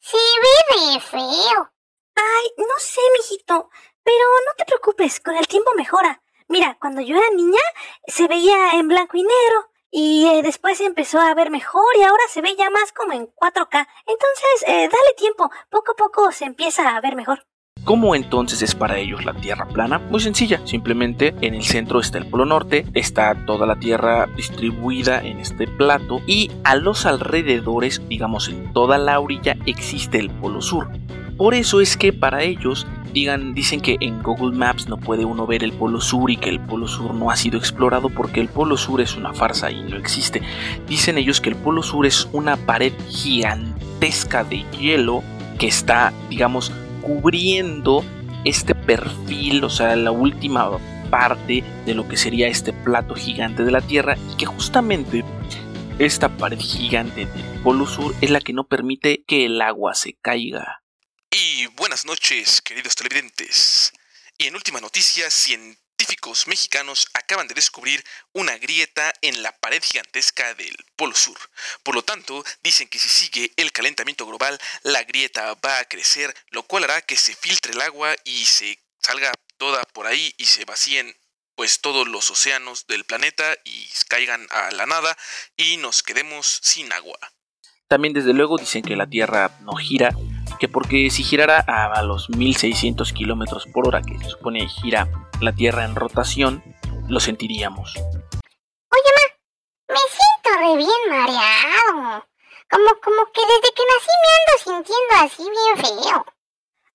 Se 0.00 0.18
ve 0.42 0.92
de 0.92 1.00
feo. 1.00 1.72
Ay, 2.16 2.46
no 2.58 2.74
sé, 2.78 3.00
mijito, 3.18 3.68
pero 4.02 4.24
no 4.46 4.54
te 4.56 4.64
preocupes, 4.64 5.20
con 5.20 5.36
el 5.36 5.46
tiempo 5.46 5.70
mejora. 5.76 6.22
Mira, 6.48 6.76
cuando 6.80 7.00
yo 7.00 7.16
era 7.16 7.30
niña 7.34 7.60
se 8.06 8.28
veía 8.28 8.72
en 8.74 8.88
blanco 8.88 9.16
y 9.16 9.22
negro 9.22 9.70
y 9.98 10.26
eh, 10.26 10.42
después 10.42 10.78
empezó 10.82 11.18
a 11.18 11.32
ver 11.32 11.50
mejor 11.50 11.86
y 11.98 12.02
ahora 12.02 12.22
se 12.28 12.42
ve 12.42 12.54
ya 12.58 12.68
más 12.68 12.92
como 12.92 13.14
en 13.14 13.28
4K. 13.28 13.88
Entonces, 14.06 14.64
eh, 14.66 14.90
dale 14.92 15.14
tiempo, 15.16 15.50
poco 15.70 15.92
a 15.92 15.96
poco 15.96 16.32
se 16.32 16.44
empieza 16.44 16.94
a 16.94 17.00
ver 17.00 17.16
mejor. 17.16 17.46
¿Cómo 17.82 18.14
entonces 18.14 18.60
es 18.60 18.74
para 18.74 18.98
ellos 18.98 19.24
la 19.24 19.32
Tierra 19.32 19.66
plana? 19.66 19.98
Muy 19.98 20.20
sencilla, 20.20 20.60
simplemente 20.66 21.34
en 21.40 21.54
el 21.54 21.64
centro 21.64 22.00
está 22.00 22.18
el 22.18 22.28
Polo 22.28 22.44
Norte, 22.44 22.84
está 22.92 23.46
toda 23.46 23.66
la 23.66 23.76
Tierra 23.76 24.26
distribuida 24.36 25.24
en 25.24 25.38
este 25.38 25.66
plato 25.66 26.20
y 26.26 26.50
a 26.64 26.76
los 26.76 27.06
alrededores, 27.06 28.06
digamos 28.06 28.50
en 28.50 28.74
toda 28.74 28.98
la 28.98 29.18
orilla, 29.18 29.56
existe 29.64 30.18
el 30.18 30.28
Polo 30.28 30.60
Sur. 30.60 30.90
Por 31.38 31.54
eso 31.54 31.80
es 31.80 31.96
que 31.96 32.12
para 32.12 32.42
ellos 32.42 32.86
dicen 33.54 33.80
que 33.80 33.96
en 34.00 34.22
Google 34.22 34.54
Maps 34.54 34.88
no 34.88 34.98
puede 34.98 35.24
uno 35.24 35.46
ver 35.46 35.64
el 35.64 35.72
Polo 35.72 36.00
Sur 36.02 36.30
y 36.30 36.36
que 36.36 36.50
el 36.50 36.60
Polo 36.60 36.86
Sur 36.86 37.14
no 37.14 37.30
ha 37.30 37.36
sido 37.36 37.58
explorado 37.58 38.10
porque 38.10 38.40
el 38.40 38.48
Polo 38.48 38.76
Sur 38.76 39.00
es 39.00 39.16
una 39.16 39.32
farsa 39.32 39.70
y 39.70 39.82
no 39.82 39.96
existe. 39.96 40.42
Dicen 40.86 41.16
ellos 41.16 41.40
que 41.40 41.48
el 41.48 41.56
Polo 41.56 41.82
Sur 41.82 42.04
es 42.04 42.28
una 42.32 42.58
pared 42.58 42.92
gigantesca 43.08 44.44
de 44.44 44.64
hielo 44.78 45.22
que 45.58 45.66
está, 45.66 46.12
digamos, 46.28 46.70
cubriendo 47.00 48.04
este 48.44 48.74
perfil, 48.74 49.64
o 49.64 49.70
sea, 49.70 49.96
la 49.96 50.10
última 50.10 50.70
parte 51.10 51.64
de 51.86 51.94
lo 51.94 52.06
que 52.06 52.18
sería 52.18 52.48
este 52.48 52.74
plato 52.74 53.14
gigante 53.14 53.64
de 53.64 53.70
la 53.70 53.80
Tierra 53.80 54.16
y 54.32 54.36
que 54.36 54.44
justamente 54.44 55.24
esta 55.98 56.28
pared 56.28 56.58
gigante 56.58 57.24
del 57.24 57.62
Polo 57.62 57.86
Sur 57.86 58.14
es 58.20 58.30
la 58.30 58.40
que 58.40 58.52
no 58.52 58.64
permite 58.64 59.24
que 59.26 59.46
el 59.46 59.62
agua 59.62 59.94
se 59.94 60.18
caiga. 60.20 60.82
Buenas 61.76 62.06
noches, 62.06 62.62
queridos 62.62 62.94
televidentes. 62.96 63.92
Y 64.38 64.46
en 64.46 64.54
última 64.54 64.80
noticia, 64.80 65.28
científicos 65.28 66.46
mexicanos 66.46 67.06
acaban 67.12 67.48
de 67.48 67.54
descubrir 67.54 68.02
una 68.32 68.56
grieta 68.56 69.12
en 69.20 69.42
la 69.42 69.52
pared 69.52 69.82
gigantesca 69.82 70.54
del 70.54 70.74
Polo 70.96 71.14
Sur. 71.14 71.36
Por 71.82 71.94
lo 71.94 72.00
tanto, 72.00 72.42
dicen 72.62 72.88
que 72.88 72.98
si 72.98 73.10
sigue 73.10 73.52
el 73.56 73.72
calentamiento 73.72 74.24
global, 74.24 74.58
la 74.84 75.04
grieta 75.04 75.52
va 75.62 75.78
a 75.78 75.84
crecer, 75.84 76.34
lo 76.48 76.62
cual 76.62 76.84
hará 76.84 77.02
que 77.02 77.18
se 77.18 77.36
filtre 77.36 77.72
el 77.72 77.82
agua 77.82 78.16
y 78.24 78.46
se 78.46 78.78
salga 79.02 79.34
toda 79.58 79.82
por 79.92 80.06
ahí 80.06 80.34
y 80.38 80.46
se 80.46 80.64
vacíen 80.64 81.14
pues 81.56 81.80
todos 81.82 82.08
los 82.08 82.30
océanos 82.30 82.86
del 82.86 83.04
planeta 83.04 83.54
y 83.64 83.86
caigan 84.08 84.46
a 84.48 84.70
la 84.70 84.86
nada 84.86 85.14
y 85.58 85.76
nos 85.76 86.02
quedemos 86.02 86.58
sin 86.62 86.90
agua. 86.94 87.18
También 87.88 88.14
desde 88.14 88.32
luego 88.32 88.56
dicen 88.56 88.82
que 88.82 88.96
la 88.96 89.06
Tierra 89.06 89.58
no 89.60 89.74
gira, 89.76 90.10
que 90.58 90.68
porque 90.68 91.10
si 91.10 91.22
girara 91.22 91.60
a 91.60 92.02
los 92.02 92.30
1600 92.30 93.12
kilómetros 93.12 93.66
por 93.66 93.86
hora 93.88 94.02
que 94.02 94.18
se 94.18 94.30
supone 94.30 94.66
gira 94.68 95.08
la 95.40 95.52
Tierra 95.52 95.84
en 95.84 95.94
rotación, 95.94 96.62
lo 97.08 97.20
sentiríamos. 97.20 97.94
Oye, 97.96 99.10
ma, 99.16 99.94
me 99.94 100.00
siento 100.16 100.60
re 100.60 100.76
bien 100.76 101.02
mareado. 101.08 102.26
Como, 102.68 102.86
como 103.02 103.32
que 103.32 103.40
desde 103.42 103.74
que 103.74 103.82
nací 103.86 104.12
me 104.22 104.30
ando 104.38 104.82
sintiendo 104.82 105.14
así 105.24 105.42
bien 105.42 106.02
feo. 106.02 106.26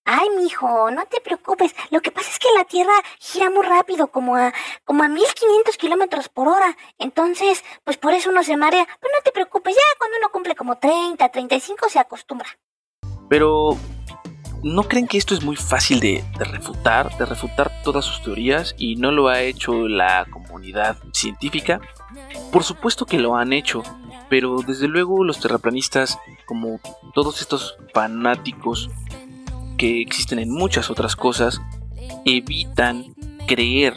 Ay, 0.03 0.29
mijo, 0.31 0.89
no 0.91 1.05
te 1.05 1.21
preocupes. 1.21 1.75
Lo 1.91 2.01
que 2.01 2.11
pasa 2.11 2.31
es 2.31 2.39
que 2.39 2.51
la 2.57 2.65
Tierra 2.65 2.93
gira 3.19 3.49
muy 3.49 3.65
rápido, 3.65 4.07
como 4.07 4.35
a, 4.35 4.51
como 4.83 5.03
a 5.03 5.07
1500 5.07 5.77
kilómetros 5.77 6.27
por 6.27 6.47
hora. 6.47 6.75
Entonces, 6.97 7.63
pues 7.83 7.97
por 7.97 8.13
eso 8.13 8.29
uno 8.31 8.43
se 8.43 8.57
marea. 8.57 8.85
Pero 8.99 9.13
no 9.15 9.23
te 9.23 9.31
preocupes, 9.31 9.75
ya 9.75 9.81
cuando 9.99 10.17
uno 10.17 10.29
cumple 10.31 10.55
como 10.55 10.77
30, 10.79 11.29
35 11.29 11.87
se 11.89 11.99
acostumbra. 11.99 12.49
Pero, 13.31 13.77
¿no 14.61 14.83
creen 14.83 15.07
que 15.07 15.17
esto 15.17 15.33
es 15.33 15.41
muy 15.41 15.55
fácil 15.55 16.01
de, 16.01 16.21
refutar, 16.37 17.17
de 17.17 17.25
refutar 17.25 17.71
todas 17.81 18.03
sus 18.03 18.21
teorías 18.21 18.75
y 18.77 18.97
no 18.97 19.13
lo 19.13 19.29
ha 19.29 19.39
hecho 19.39 19.87
la 19.87 20.25
comunidad 20.29 20.97
científica? 21.13 21.79
Por 22.51 22.65
supuesto 22.65 23.05
que 23.05 23.19
lo 23.19 23.37
han 23.37 23.53
hecho, 23.53 23.83
pero 24.29 24.57
desde 24.67 24.89
luego 24.89 25.23
los 25.23 25.39
terraplanistas, 25.39 26.19
como 26.45 26.81
todos 27.13 27.39
estos 27.39 27.77
fanáticos 27.93 28.89
que 29.77 30.01
existen 30.01 30.39
en 30.39 30.49
muchas 30.49 30.89
otras 30.89 31.15
cosas, 31.15 31.61
evitan 32.25 33.15
creer 33.47 33.93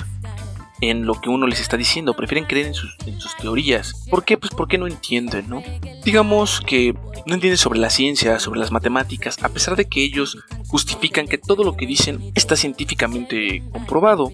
en 0.90 1.06
lo 1.06 1.20
que 1.20 1.30
uno 1.30 1.46
les 1.46 1.60
está 1.60 1.76
diciendo, 1.76 2.14
prefieren 2.14 2.46
creer 2.46 2.66
en 2.66 2.74
sus, 2.74 2.96
teorías. 3.40 4.06
¿Por 4.10 4.24
qué? 4.24 4.36
Pues 4.36 4.52
porque 4.56 4.78
no 4.78 4.86
entienden, 4.86 5.48
¿no? 5.48 5.62
Digamos 6.04 6.60
que 6.60 6.94
no 7.26 7.34
entienden 7.34 7.58
sobre 7.58 7.78
la 7.78 7.90
ciencia, 7.90 8.38
sobre 8.38 8.60
las 8.60 8.70
matemáticas, 8.70 9.42
a 9.42 9.48
pesar 9.48 9.76
de 9.76 9.86
que 9.86 10.02
ellos 10.02 10.38
justifican 10.68 11.26
que 11.26 11.38
todo 11.38 11.64
lo 11.64 11.76
que 11.76 11.86
dicen 11.86 12.32
está 12.34 12.56
científicamente 12.56 13.62
comprobado. 13.72 14.32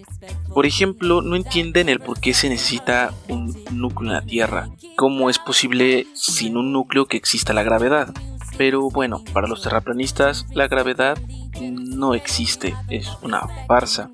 Por 0.53 0.67
ejemplo, 0.67 1.23
no 1.23 1.37
entienden 1.37 1.89
el 1.89 2.01
por 2.01 2.21
qué 2.21 2.35
se 2.35 2.49
necesita 2.49 3.15
un 3.29 3.57
núcleo 3.71 4.11
en 4.11 4.17
la 4.17 4.23
Tierra. 4.23 4.69
¿Cómo 4.97 5.31
es 5.31 5.39
posible 5.39 6.07
sin 6.15 6.57
un 6.57 6.73
núcleo 6.73 7.07
que 7.07 7.17
exista 7.17 7.53
la 7.53 7.63
gravedad? 7.63 8.13
Pero 8.59 8.91
bueno, 8.91 9.25
para 9.33 9.49
los 9.49 9.63
terraplanistas 9.63 10.47
la 10.53 10.69
gravedad 10.69 11.17
no 11.61 12.15
existe, 12.15 12.75
es 12.89 13.09
una 13.23 13.43
farsa. 13.67 14.11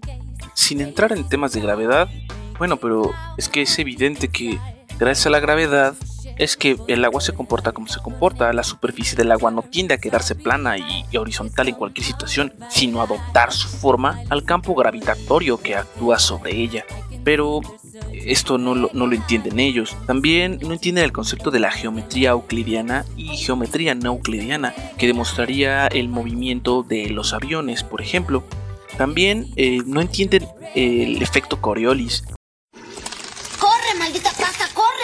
Sin 0.55 0.81
entrar 0.81 1.12
en 1.12 1.28
temas 1.28 1.52
de 1.52 1.61
gravedad, 1.61 2.09
bueno, 2.59 2.77
pero 2.77 3.13
es 3.37 3.49
que 3.49 3.63
es 3.63 3.79
evidente 3.79 4.29
que 4.29 4.59
gracias 4.99 5.27
a 5.27 5.31
la 5.31 5.41
gravedad 5.41 5.95
es 6.39 6.57
que 6.57 6.77
el 6.87 7.05
agua 7.05 7.21
se 7.21 7.33
comporta 7.33 7.73
como 7.73 7.89
se 7.89 8.01
comporta. 8.01 8.53
La 8.53 8.63
superficie 8.63 9.17
del 9.17 9.33
agua 9.33 9.51
no 9.51 9.63
tiende 9.63 9.95
a 9.95 9.99
quedarse 9.99 10.35
plana 10.35 10.77
y, 10.79 11.17
horizontal 11.17 11.69
en 11.69 11.75
cualquier 11.75 12.07
situación, 12.07 12.53
sino 12.69 13.01
a 13.01 13.05
adoptar 13.05 13.53
su 13.53 13.69
forma 13.69 14.21
al 14.29 14.45
campo 14.45 14.75
gravitatorio 14.75 15.59
que 15.59 15.77
actúa 15.77 16.19
sobre 16.19 16.55
ella. 16.55 16.85
Pero 17.25 17.61
esto 18.13 18.59
no 18.59 18.75
lo, 18.75 19.13
entienden 19.13 19.59
ellos. 19.59 19.97
También 20.07 20.59
no 20.63 20.73
entienden 20.73 21.05
el 21.05 21.13
concepto 21.13 21.51
de 21.51 21.61
la 21.61 21.71
geometría 21.71 22.31
euclidiana 22.31 23.05
y 23.17 23.37
geometría 23.37 23.95
no 23.95 24.13
euclidiana, 24.13 24.75
que 24.99 25.07
demostraría 25.07 25.87
el 25.87 26.09
movimiento 26.09 26.83
de 26.83 27.09
los 27.09 27.33
aviones, 27.33 27.83
por 27.83 28.03
ejemplo. 28.03 28.45
También 28.99 29.47
eh, 29.57 29.83
no 29.87 30.01
entienden 30.01 30.47
el 30.75 31.21
efecto 31.23 31.61
Coriolis, 31.61 32.25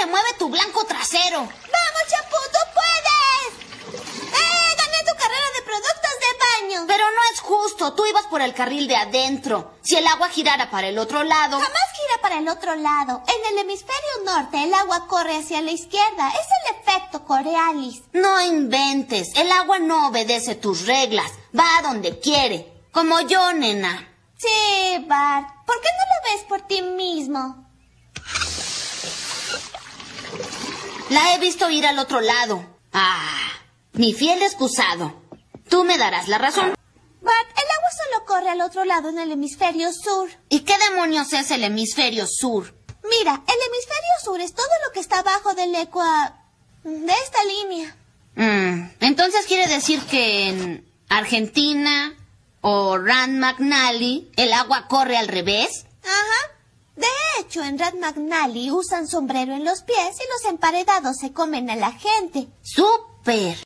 mueve 0.07 0.33
tu 0.39 0.49
blanco 0.49 0.85
trasero. 0.85 1.39
¡Vamos, 1.41 2.03
Chapu, 2.09 2.37
tú 2.53 2.59
puedes! 2.75 4.01
¡Eh! 4.33 4.77
¡Gané 4.77 4.99
tu 5.01 5.17
carrera 5.17 5.47
de 5.55 5.63
productos 5.63 6.11
de 6.21 6.39
baño! 6.45 6.85
Pero 6.87 7.05
no 7.11 7.21
es 7.33 7.41
justo, 7.41 7.95
tú 7.95 8.07
ibas 8.07 8.27
por 8.27 8.41
el 8.43 8.55
carril 8.55 8.89
de 8.89 8.97
adentro. 8.97 9.75
Si 9.83 9.97
el 9.97 10.07
agua 10.07 10.29
girara 10.29 10.71
para 10.71 10.89
el 10.89 10.99
otro 10.99 11.25
lado... 11.25 11.59
Jamás 11.59 11.93
gira 11.95 12.23
para 12.23 12.39
el 12.39 12.49
otro 12.49 12.75
lado. 12.77 13.23
En 13.27 13.53
el 13.53 13.59
hemisferio 13.59 14.25
norte 14.25 14.63
el 14.63 14.75
agua 14.75 15.07
corre 15.07 15.37
hacia 15.37 15.61
la 15.61 15.71
izquierda. 15.71 16.31
Es 16.31 16.47
el 16.61 16.77
efecto 16.81 17.25
Coriolis. 17.25 18.03
No 18.13 18.41
inventes, 18.41 19.29
el 19.37 19.51
agua 19.53 19.79
no 19.79 20.09
obedece 20.09 20.55
tus 20.55 20.87
reglas. 20.87 21.31
Va 21.59 21.79
a 21.79 21.83
donde 21.83 22.19
quiere. 22.21 22.73
Como 22.93 23.21
yo, 23.23 23.53
nena. 23.53 24.09
Sí, 24.37 25.05
Bart. 25.07 25.49
¿Por 25.65 25.81
qué 25.81 25.89
no 25.99 26.05
lo 26.15 26.37
ves 26.37 26.45
por 26.49 26.61
ti 26.63 26.83
mismo? 26.83 27.62
La 31.13 31.35
he 31.35 31.39
visto 31.39 31.69
ir 31.69 31.85
al 31.87 31.99
otro 31.99 32.23
lado. 32.23 32.65
Ah, 32.95 33.51
mi 33.93 34.15
fiel 34.15 34.41
excusado. 34.43 35.23
Tú 35.69 35.85
me 35.85 35.99
darás 35.99 36.27
la 36.27 36.39
razón. 36.39 36.75
Bart, 37.21 37.49
el 37.51 37.71
agua 37.71 37.91
solo 38.03 38.25
corre 38.25 38.49
al 38.49 38.63
otro 38.63 38.87
lado 38.87 39.11
en 39.11 39.19
el 39.19 39.31
hemisferio 39.31 39.93
sur. 39.93 40.31
¿Y 40.49 40.61
qué 40.61 40.73
demonios 40.91 41.31
es 41.35 41.51
el 41.51 41.65
hemisferio 41.65 42.27
sur? 42.27 42.75
Mira, 43.05 43.43
el 43.47 43.55
hemisferio 43.69 44.15
sur 44.25 44.41
es 44.41 44.55
todo 44.55 44.71
lo 44.87 44.93
que 44.93 45.01
está 45.01 45.19
abajo 45.19 45.53
del 45.53 45.75
ecua... 45.75 46.35
de 46.83 47.13
esta 47.13 47.45
línea. 47.45 47.95
Mm, 48.35 48.93
entonces 49.01 49.45
quiere 49.45 49.67
decir 49.69 50.01
que 50.07 50.49
en 50.49 50.91
Argentina 51.11 52.17
o 52.63 52.97
Rand 52.97 53.39
McNally 53.39 54.31
el 54.37 54.55
agua 54.55 54.89
corre 54.89 55.19
al 55.19 55.29
revés. 55.29 55.85
Ajá. 56.03 56.53
De 56.97 57.07
hecho, 57.41 57.63
en 57.63 57.79
Rad 57.79 57.95
McNally 57.95 58.71
usan 58.71 59.09
sombrero 59.09 59.55
en 59.55 59.65
los 59.65 59.83
pies 59.83 60.19
y 60.19 60.31
los 60.31 60.53
emparedados 60.53 61.17
se 61.17 61.33
comen 61.33 61.71
a 61.71 61.77
la 61.77 61.93
gente. 61.93 62.49
¡Súper! 62.61 63.57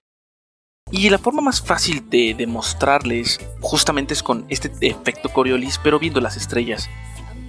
Y 0.92 1.10
la 1.10 1.18
forma 1.18 1.42
más 1.42 1.60
fácil 1.60 2.08
de 2.08 2.34
demostrarles 2.38 3.40
justamente 3.60 4.14
es 4.14 4.22
con 4.22 4.46
este 4.48 4.70
efecto 4.80 5.30
Coriolis, 5.30 5.80
pero 5.82 5.98
viendo 5.98 6.20
las 6.20 6.36
estrellas. 6.36 6.88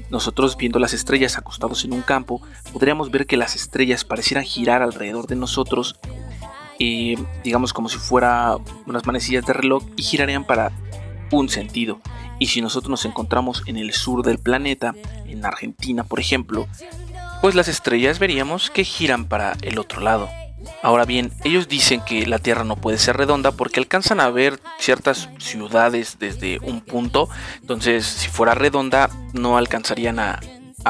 Nosotros 0.09 0.57
viendo 0.57 0.79
las 0.79 0.93
estrellas 0.93 1.37
acostados 1.37 1.85
en 1.85 1.93
un 1.93 2.01
campo, 2.01 2.41
podríamos 2.73 3.11
ver 3.11 3.27
que 3.27 3.37
las 3.37 3.55
estrellas 3.55 4.03
parecieran 4.03 4.43
girar 4.43 4.81
alrededor 4.81 5.27
de 5.27 5.35
nosotros, 5.35 5.99
eh, 6.79 7.15
digamos 7.43 7.73
como 7.73 7.89
si 7.89 7.97
fuera 7.97 8.57
unas 8.87 9.05
manecillas 9.05 9.45
de 9.45 9.53
reloj, 9.53 9.83
y 9.95 10.01
girarían 10.01 10.45
para 10.45 10.71
un 11.31 11.49
sentido. 11.49 11.99
Y 12.39 12.47
si 12.47 12.61
nosotros 12.61 12.89
nos 12.89 13.05
encontramos 13.05 13.63
en 13.65 13.77
el 13.77 13.93
sur 13.93 14.23
del 14.23 14.39
planeta, 14.39 14.93
en 15.25 15.45
Argentina 15.45 16.03
por 16.03 16.19
ejemplo, 16.19 16.67
pues 17.41 17.55
las 17.55 17.67
estrellas 17.67 18.19
veríamos 18.19 18.69
que 18.69 18.83
giran 18.83 19.25
para 19.25 19.55
el 19.61 19.79
otro 19.79 20.01
lado. 20.01 20.29
Ahora 20.81 21.05
bien, 21.05 21.31
ellos 21.43 21.67
dicen 21.67 22.01
que 22.01 22.25
la 22.25 22.39
Tierra 22.39 22.63
no 22.63 22.75
puede 22.75 22.97
ser 22.97 23.17
redonda 23.17 23.51
porque 23.51 23.79
alcanzan 23.79 24.19
a 24.19 24.29
ver 24.29 24.59
ciertas 24.79 25.29
ciudades 25.37 26.17
desde 26.19 26.59
un 26.59 26.81
punto, 26.81 27.29
entonces 27.61 28.05
si 28.05 28.29
fuera 28.29 28.55
redonda 28.55 29.09
no 29.33 29.57
alcanzarían 29.57 30.19
a, 30.19 30.39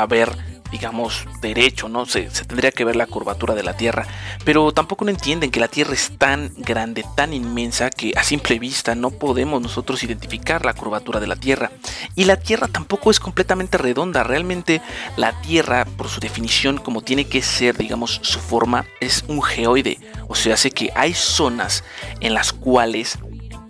ver 0.08 0.30
digamos, 0.71 1.25
derecho, 1.41 1.89
¿no? 1.89 2.05
Se, 2.05 2.24
tendría 2.24 2.71
que 2.71 2.86
ver 2.86 2.95
la 2.95 3.07
curvatura 3.07 3.55
de 3.55 3.63
la 3.63 3.75
Tierra. 3.75 4.05
Pero 4.43 4.71
tampoco 4.71 5.05
no 5.05 5.12
entienden 5.12 5.51
que 5.51 5.59
la 5.59 5.67
Tierra 5.67 5.93
es 5.93 6.12
tan 6.17 6.51
grande, 6.58 7.06
tan 7.15 7.34
inmensa, 7.34 7.89
que 7.89 8.13
a 8.15 8.23
simple 8.23 8.60
vista 8.60 8.95
no 8.95 9.12
podemos 9.12 9.62
nosotros 9.62 10.03
identificar 10.03 10.65
la 10.65 10.73
curvatura 10.73 11.19
de 11.19 11.27
la 11.27 11.36
Tierra. 11.36 11.71
Y 12.15 12.25
la 12.25 12.38
Tierra 12.38 12.67
tampoco 12.67 13.12
es 13.12 13.19
completamente 13.19 13.77
redonda. 13.77 14.23
Realmente 14.23 14.82
la 15.15 15.39
Tierra, 15.41 15.86
por 15.86 16.10
su 16.10 16.19
definición, 16.19 16.77
como 16.77 17.01
tiene 17.01 17.25
que 17.25 17.41
ser, 17.41 17.77
digamos, 17.77 18.19
su 18.23 18.39
forma, 18.39 18.86
es 18.99 19.23
un 19.27 19.41
geoide. 19.41 19.99
O 20.27 20.36
sea, 20.36 20.56
hace 20.56 20.71
que 20.71 20.91
hay 20.95 21.13
zonas 21.13 21.84
en 22.19 22.34
las 22.34 22.53
cuales 22.53 23.19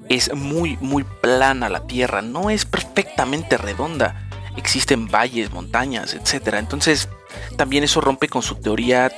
es 0.10 0.34
muy, 0.34 0.78
muy 0.82 1.04
plana 1.04 1.70
la 1.70 1.86
Tierra. 1.86 2.22
No 2.22 2.50
es 2.50 2.66
perfectamente 2.66 3.58
redonda 3.58 4.27
existen 4.58 5.08
valles, 5.08 5.52
montañas, 5.52 6.14
etc. 6.14 6.56
Entonces, 6.58 7.08
también 7.56 7.84
eso 7.84 8.02
rompe 8.02 8.28
con 8.28 8.42
su 8.42 8.56
teoría 8.56 9.12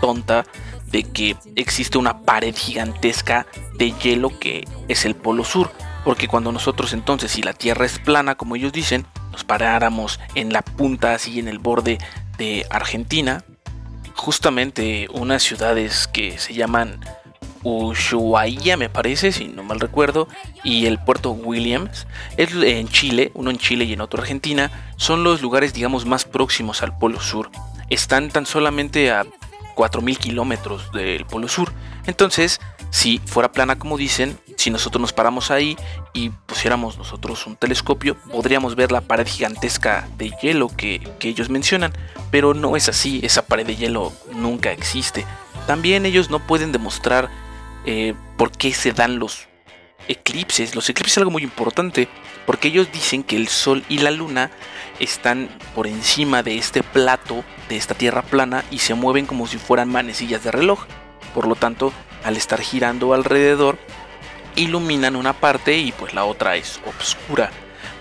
tonta 0.00 0.44
de 0.86 1.04
que 1.04 1.36
existe 1.54 1.98
una 1.98 2.22
pared 2.22 2.54
gigantesca 2.54 3.46
de 3.76 3.92
hielo 3.92 4.38
que 4.38 4.66
es 4.88 5.04
el 5.04 5.14
polo 5.14 5.44
sur. 5.44 5.70
Porque 6.04 6.28
cuando 6.28 6.50
nosotros 6.50 6.92
entonces, 6.94 7.30
si 7.30 7.42
la 7.42 7.52
Tierra 7.52 7.84
es 7.84 7.98
plana, 7.98 8.34
como 8.34 8.56
ellos 8.56 8.72
dicen, 8.72 9.06
nos 9.32 9.44
paráramos 9.44 10.18
en 10.34 10.52
la 10.52 10.62
punta, 10.62 11.14
así 11.14 11.38
en 11.38 11.46
el 11.46 11.58
borde 11.58 11.98
de 12.38 12.66
Argentina, 12.70 13.44
justamente 14.14 15.08
unas 15.12 15.42
ciudades 15.42 16.08
que 16.08 16.38
se 16.38 16.54
llaman 16.54 17.00
Ushuaia, 17.62 18.76
me 18.76 18.88
parece, 18.88 19.32
si 19.32 19.48
no 19.48 19.62
mal 19.62 19.80
recuerdo, 19.80 20.28
y 20.64 20.86
el 20.86 20.98
puerto 20.98 21.32
Williams, 21.32 22.06
es 22.36 22.52
en 22.54 22.88
Chile, 22.88 23.30
uno 23.34 23.50
en 23.50 23.58
Chile 23.58 23.84
y 23.84 23.92
en 23.92 24.00
otro 24.00 24.20
Argentina, 24.20 24.70
son 24.96 25.24
los 25.24 25.42
lugares, 25.42 25.72
digamos, 25.72 26.06
más 26.06 26.24
próximos 26.24 26.82
al 26.82 26.96
Polo 26.96 27.20
Sur. 27.20 27.50
Están 27.88 28.30
tan 28.30 28.46
solamente 28.46 29.10
a 29.10 29.24
4.000 29.74 30.18
kilómetros 30.18 30.92
del 30.92 31.26
Polo 31.26 31.48
Sur. 31.48 31.72
Entonces, 32.06 32.60
si 32.90 33.18
fuera 33.24 33.52
plana 33.52 33.78
como 33.78 33.96
dicen, 33.96 34.38
si 34.56 34.70
nosotros 34.70 35.00
nos 35.00 35.12
paramos 35.12 35.50
ahí 35.50 35.76
y 36.12 36.30
pusiéramos 36.30 36.98
nosotros 36.98 37.46
un 37.46 37.56
telescopio, 37.56 38.16
podríamos 38.30 38.74
ver 38.74 38.92
la 38.92 39.00
pared 39.00 39.26
gigantesca 39.26 40.08
de 40.18 40.32
hielo 40.42 40.68
que, 40.68 41.00
que 41.18 41.28
ellos 41.28 41.50
mencionan, 41.50 41.92
pero 42.30 42.52
no 42.52 42.76
es 42.76 42.88
así, 42.88 43.20
esa 43.22 43.46
pared 43.46 43.66
de 43.66 43.76
hielo 43.76 44.12
nunca 44.34 44.72
existe. 44.72 45.24
También 45.66 46.04
ellos 46.04 46.30
no 46.30 46.40
pueden 46.40 46.72
demostrar 46.72 47.30
eh, 47.86 48.14
por 48.36 48.52
qué 48.52 48.72
se 48.72 48.92
dan 48.92 49.18
los 49.18 49.48
eclipses. 50.08 50.74
Los 50.74 50.88
eclipses 50.88 51.14
es 51.14 51.18
algo 51.18 51.30
muy 51.30 51.42
importante 51.42 52.08
porque 52.46 52.68
ellos 52.68 52.90
dicen 52.92 53.22
que 53.22 53.36
el 53.36 53.48
Sol 53.48 53.84
y 53.88 53.98
la 53.98 54.10
Luna 54.10 54.50
están 54.98 55.48
por 55.74 55.86
encima 55.86 56.42
de 56.42 56.58
este 56.58 56.82
plato, 56.82 57.44
de 57.68 57.76
esta 57.76 57.94
Tierra 57.94 58.22
plana, 58.22 58.64
y 58.70 58.78
se 58.78 58.94
mueven 58.94 59.26
como 59.26 59.46
si 59.46 59.58
fueran 59.58 59.88
manecillas 59.88 60.42
de 60.42 60.50
reloj. 60.50 60.84
Por 61.34 61.46
lo 61.46 61.54
tanto, 61.54 61.92
al 62.24 62.36
estar 62.36 62.60
girando 62.60 63.14
alrededor, 63.14 63.78
iluminan 64.56 65.16
una 65.16 65.32
parte 65.32 65.78
y 65.78 65.92
pues 65.92 66.12
la 66.12 66.24
otra 66.24 66.56
es 66.56 66.80
oscura. 66.98 67.50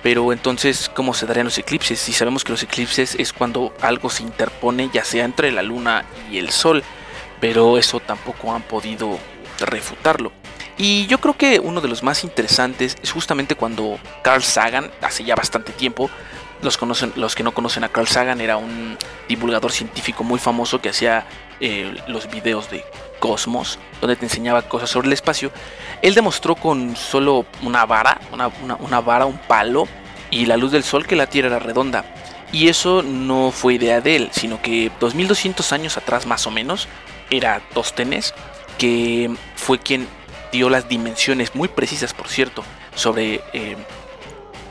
Pero 0.01 0.31
entonces, 0.31 0.89
¿cómo 0.93 1.13
se 1.13 1.25
darían 1.25 1.45
los 1.45 1.57
eclipses? 1.57 1.99
Si 1.99 2.13
sabemos 2.13 2.43
que 2.43 2.53
los 2.53 2.63
eclipses 2.63 3.15
es 3.15 3.33
cuando 3.33 3.73
algo 3.81 4.09
se 4.09 4.23
interpone, 4.23 4.89
ya 4.93 5.03
sea 5.03 5.25
entre 5.25 5.51
la 5.51 5.61
luna 5.61 6.05
y 6.31 6.37
el 6.37 6.49
sol. 6.49 6.83
Pero 7.41 7.77
eso 7.77 7.99
tampoco 7.99 8.53
han 8.53 8.61
podido 8.61 9.19
refutarlo. 9.65 10.31
Y 10.77 11.07
yo 11.07 11.19
creo 11.19 11.35
que 11.35 11.59
uno 11.59 11.81
de 11.81 11.89
los 11.89 12.03
más 12.03 12.23
interesantes 12.23 12.95
es 13.03 13.11
justamente 13.11 13.55
cuando 13.55 13.99
Carl 14.23 14.41
Sagan, 14.41 14.89
hace 15.01 15.25
ya 15.25 15.35
bastante 15.35 15.73
tiempo, 15.73 16.09
los, 16.61 16.77
conocen, 16.77 17.11
los 17.15 17.35
que 17.35 17.43
no 17.43 17.53
conocen 17.53 17.83
a 17.83 17.89
Carl 17.89 18.07
Sagan, 18.07 18.39
era 18.39 18.57
un 18.57 18.97
divulgador 19.27 19.71
científico 19.71 20.23
muy 20.23 20.39
famoso 20.39 20.81
que 20.81 20.89
hacía 20.89 21.25
eh, 21.59 21.93
los 22.07 22.29
videos 22.29 22.69
de 22.69 22.85
Cosmos, 23.19 23.77
donde 23.99 24.15
te 24.15 24.25
enseñaba 24.25 24.61
cosas 24.61 24.89
sobre 24.89 25.07
el 25.07 25.13
espacio. 25.13 25.51
Él 26.01 26.13
demostró 26.15 26.55
con 26.55 26.95
solo 26.95 27.45
una 27.61 27.85
vara, 27.85 28.19
una, 28.31 28.49
una 28.79 29.01
vara, 29.01 29.25
un 29.25 29.37
palo 29.37 29.87
y 30.31 30.45
la 30.45 30.55
luz 30.55 30.71
del 30.71 30.83
sol 30.83 31.05
que 31.05 31.17
la 31.17 31.27
Tierra 31.27 31.49
era 31.49 31.59
redonda. 31.59 32.05
Y 32.51 32.69
eso 32.69 33.03
no 33.03 33.51
fue 33.51 33.75
idea 33.75 34.01
de 34.01 34.15
él, 34.15 34.29
sino 34.31 34.61
que 34.61 34.91
2200 34.99 35.71
años 35.73 35.97
atrás 35.97 36.25
más 36.25 36.47
o 36.47 36.51
menos, 36.51 36.87
era 37.29 37.61
Tóstenes, 37.73 38.33
que 38.79 39.29
fue 39.55 39.77
quien 39.77 40.07
dio 40.51 40.69
las 40.71 40.89
dimensiones 40.89 41.53
muy 41.53 41.67
precisas, 41.67 42.15
por 42.15 42.27
cierto, 42.27 42.63
sobre 42.95 43.41
eh, 43.53 43.75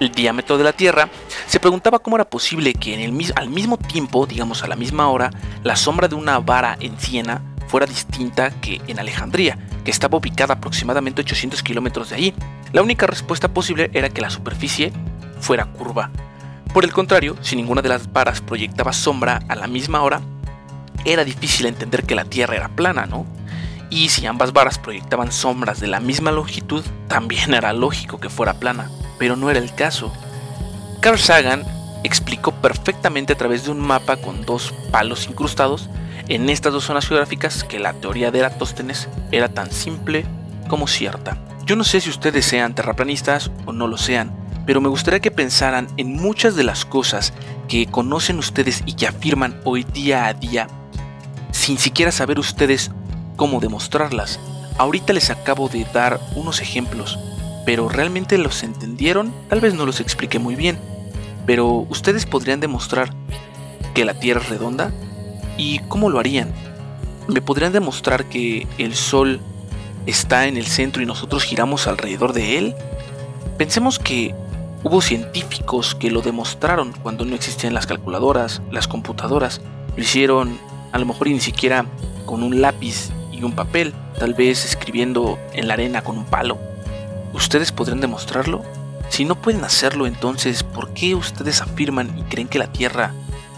el 0.00 0.10
diámetro 0.10 0.58
de 0.58 0.64
la 0.64 0.72
Tierra, 0.72 1.08
se 1.46 1.60
preguntaba 1.60 2.00
cómo 2.00 2.16
era 2.16 2.28
posible 2.28 2.74
que 2.74 2.94
en 2.94 3.00
el, 3.00 3.32
al 3.36 3.48
mismo 3.50 3.76
tiempo, 3.76 4.26
digamos 4.26 4.64
a 4.64 4.66
la 4.66 4.74
misma 4.74 5.08
hora, 5.08 5.30
la 5.62 5.76
sombra 5.76 6.08
de 6.08 6.16
una 6.16 6.40
vara 6.40 6.76
en 6.80 6.98
Siena 6.98 7.42
fuera 7.68 7.86
distinta 7.86 8.50
que 8.60 8.80
en 8.88 8.98
Alejandría, 8.98 9.58
que 9.84 9.90
estaba 9.90 10.18
ubicada 10.18 10.54
aproximadamente 10.54 11.20
800 11.20 11.62
kilómetros 11.62 12.10
de 12.10 12.16
allí. 12.16 12.34
La 12.72 12.82
única 12.82 13.06
respuesta 13.06 13.48
posible 13.48 13.90
era 13.92 14.08
que 14.08 14.22
la 14.22 14.30
superficie 14.30 14.92
fuera 15.40 15.66
curva. 15.66 16.10
Por 16.72 16.84
el 16.84 16.92
contrario, 16.92 17.36
si 17.42 17.56
ninguna 17.56 17.82
de 17.82 17.90
las 17.90 18.10
varas 18.12 18.40
proyectaba 18.40 18.92
sombra 18.92 19.42
a 19.48 19.54
la 19.54 19.66
misma 19.66 20.02
hora, 20.02 20.22
era 21.04 21.24
difícil 21.24 21.66
entender 21.66 22.04
que 22.04 22.14
la 22.14 22.24
Tierra 22.24 22.56
era 22.56 22.68
plana, 22.68 23.06
¿no? 23.06 23.26
Y 23.90 24.10
si 24.10 24.26
ambas 24.26 24.52
varas 24.52 24.78
proyectaban 24.78 25.32
sombras 25.32 25.80
de 25.80 25.86
la 25.86 26.00
misma 26.00 26.30
longitud, 26.30 26.84
también 27.08 27.54
era 27.54 27.72
lógico 27.72 28.18
que 28.18 28.28
fuera 28.28 28.60
plana, 28.60 28.90
pero 29.18 29.36
no 29.36 29.50
era 29.50 29.58
el 29.58 29.74
caso. 29.74 30.12
Carl 31.00 31.18
Sagan 31.18 31.64
explicó 32.04 32.52
perfectamente 32.52 33.32
a 33.32 33.36
través 33.36 33.64
de 33.64 33.70
un 33.70 33.80
mapa 33.80 34.16
con 34.16 34.44
dos 34.44 34.72
palos 34.90 35.26
incrustados 35.26 35.88
en 36.28 36.50
estas 36.50 36.72
dos 36.72 36.84
zonas 36.84 37.06
geográficas 37.06 37.64
que 37.64 37.78
la 37.78 37.94
teoría 37.94 38.30
de 38.30 38.40
Eratóstenes 38.40 39.08
era 39.32 39.48
tan 39.48 39.70
simple 39.70 40.26
como 40.68 40.86
cierta. 40.86 41.38
Yo 41.64 41.76
no 41.76 41.84
sé 41.84 42.00
si 42.00 42.10
ustedes 42.10 42.44
sean 42.44 42.74
terraplanistas 42.74 43.50
o 43.64 43.72
no 43.72 43.86
lo 43.88 43.96
sean, 43.96 44.32
pero 44.66 44.80
me 44.80 44.88
gustaría 44.88 45.20
que 45.20 45.30
pensaran 45.30 45.88
en 45.96 46.14
muchas 46.14 46.54
de 46.54 46.64
las 46.64 46.84
cosas 46.84 47.32
que 47.68 47.86
conocen 47.86 48.38
ustedes 48.38 48.82
y 48.86 48.94
que 48.94 49.06
afirman 49.06 49.60
hoy 49.64 49.84
día 49.84 50.26
a 50.26 50.34
día, 50.34 50.66
sin 51.52 51.78
siquiera 51.78 52.12
saber 52.12 52.38
ustedes 52.38 52.90
cómo 53.38 53.60
demostrarlas. 53.60 54.38
Ahorita 54.76 55.14
les 55.14 55.30
acabo 55.30 55.68
de 55.68 55.86
dar 55.94 56.20
unos 56.34 56.60
ejemplos, 56.60 57.18
pero 57.64 57.88
¿realmente 57.88 58.36
los 58.36 58.62
entendieron? 58.62 59.32
Tal 59.48 59.60
vez 59.60 59.72
no 59.72 59.86
los 59.86 60.00
expliqué 60.00 60.38
muy 60.38 60.56
bien, 60.56 60.78
pero 61.46 61.86
¿ustedes 61.88 62.26
podrían 62.26 62.60
demostrar 62.60 63.14
que 63.94 64.04
la 64.04 64.18
Tierra 64.18 64.42
es 64.42 64.48
redonda? 64.50 64.92
¿Y 65.56 65.78
cómo 65.88 66.10
lo 66.10 66.18
harían? 66.18 66.52
¿Me 67.28 67.40
podrían 67.40 67.72
demostrar 67.72 68.28
que 68.28 68.66
el 68.76 68.94
Sol 68.94 69.40
está 70.04 70.46
en 70.46 70.56
el 70.56 70.66
centro 70.66 71.00
y 71.02 71.06
nosotros 71.06 71.44
giramos 71.44 71.86
alrededor 71.86 72.32
de 72.32 72.58
él? 72.58 72.74
Pensemos 73.56 74.00
que 74.00 74.34
hubo 74.82 75.00
científicos 75.00 75.94
que 75.94 76.10
lo 76.10 76.22
demostraron 76.22 76.92
cuando 77.02 77.24
no 77.24 77.36
existían 77.36 77.74
las 77.74 77.86
calculadoras, 77.86 78.62
las 78.72 78.88
computadoras. 78.88 79.60
Lo 79.96 80.02
hicieron 80.02 80.58
a 80.90 80.98
lo 80.98 81.06
mejor 81.06 81.28
ni 81.28 81.40
siquiera 81.40 81.86
con 82.26 82.42
un 82.42 82.60
lápiz 82.60 83.10
y 83.38 83.44
un 83.44 83.52
papel, 83.52 83.94
tal 84.18 84.34
vez 84.34 84.64
escribiendo 84.64 85.38
en 85.52 85.68
la 85.68 85.74
arena 85.74 86.02
con 86.02 86.18
un 86.18 86.24
palo. 86.24 86.58
¿Ustedes 87.32 87.72
podrían 87.72 88.00
demostrarlo? 88.00 88.62
Si 89.08 89.24
no 89.24 89.36
pueden 89.36 89.64
hacerlo, 89.64 90.06
entonces, 90.06 90.62
¿por 90.62 90.92
qué 90.92 91.14
ustedes 91.14 91.62
afirman 91.62 92.18
y 92.18 92.22
creen 92.22 92.48
que 92.48 92.58
la 92.58 92.72
Tierra 92.72 93.12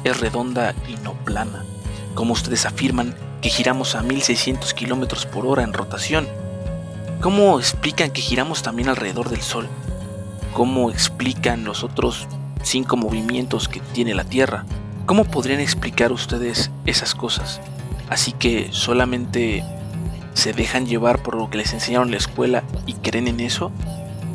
es 0.05 0.21
redonda 0.21 0.75
y 0.89 0.95
no 1.03 1.15
plana? 1.15 1.65
¿Cómo 2.15 2.35
ustedes 2.35 2.67
afirman 2.67 3.15
que 3.41 3.49
giramos 3.49 3.95
a 3.95 4.03
1600 4.03 4.75
kilómetros 4.75 5.27
por 5.27 5.47
hora 5.47 5.63
en 5.63 5.73
rotación? 5.73 6.29
¿Cómo 7.21 7.59
explican 7.59 8.11
que 8.11 8.21
giramos 8.21 8.63
también 8.63 8.89
alrededor 8.89 9.31
del 9.31 9.41
Sol? 9.41 9.69
¿Cómo 10.53 10.91
explican 10.91 11.65
los 11.65 11.85
otros 11.85 12.27
cinco 12.63 12.97
movimientos 12.97 13.69
que 13.69 13.81
tiene 13.81 14.15
la 14.15 14.25
Tierra? 14.25 14.65
¿Cómo 15.07 15.25
podrían 15.25 15.61
explicar 15.61 16.13
ustedes 16.13 16.71
esas 16.87 17.15
cosas? 17.15 17.61
Así 18.11 18.33
que 18.33 18.69
solamente 18.73 19.65
se 20.35 20.53
dejan 20.53 20.85
llevar 20.85 21.23
por 21.23 21.37
lo 21.37 21.49
que 21.49 21.59
les 21.59 21.73
enseñaron 21.73 22.09
en 22.09 22.13
la 22.13 22.19
escuela 22.19 22.65
y 22.87 22.95
creen 22.95 23.29
en 23.29 23.41
eso? 23.41 23.71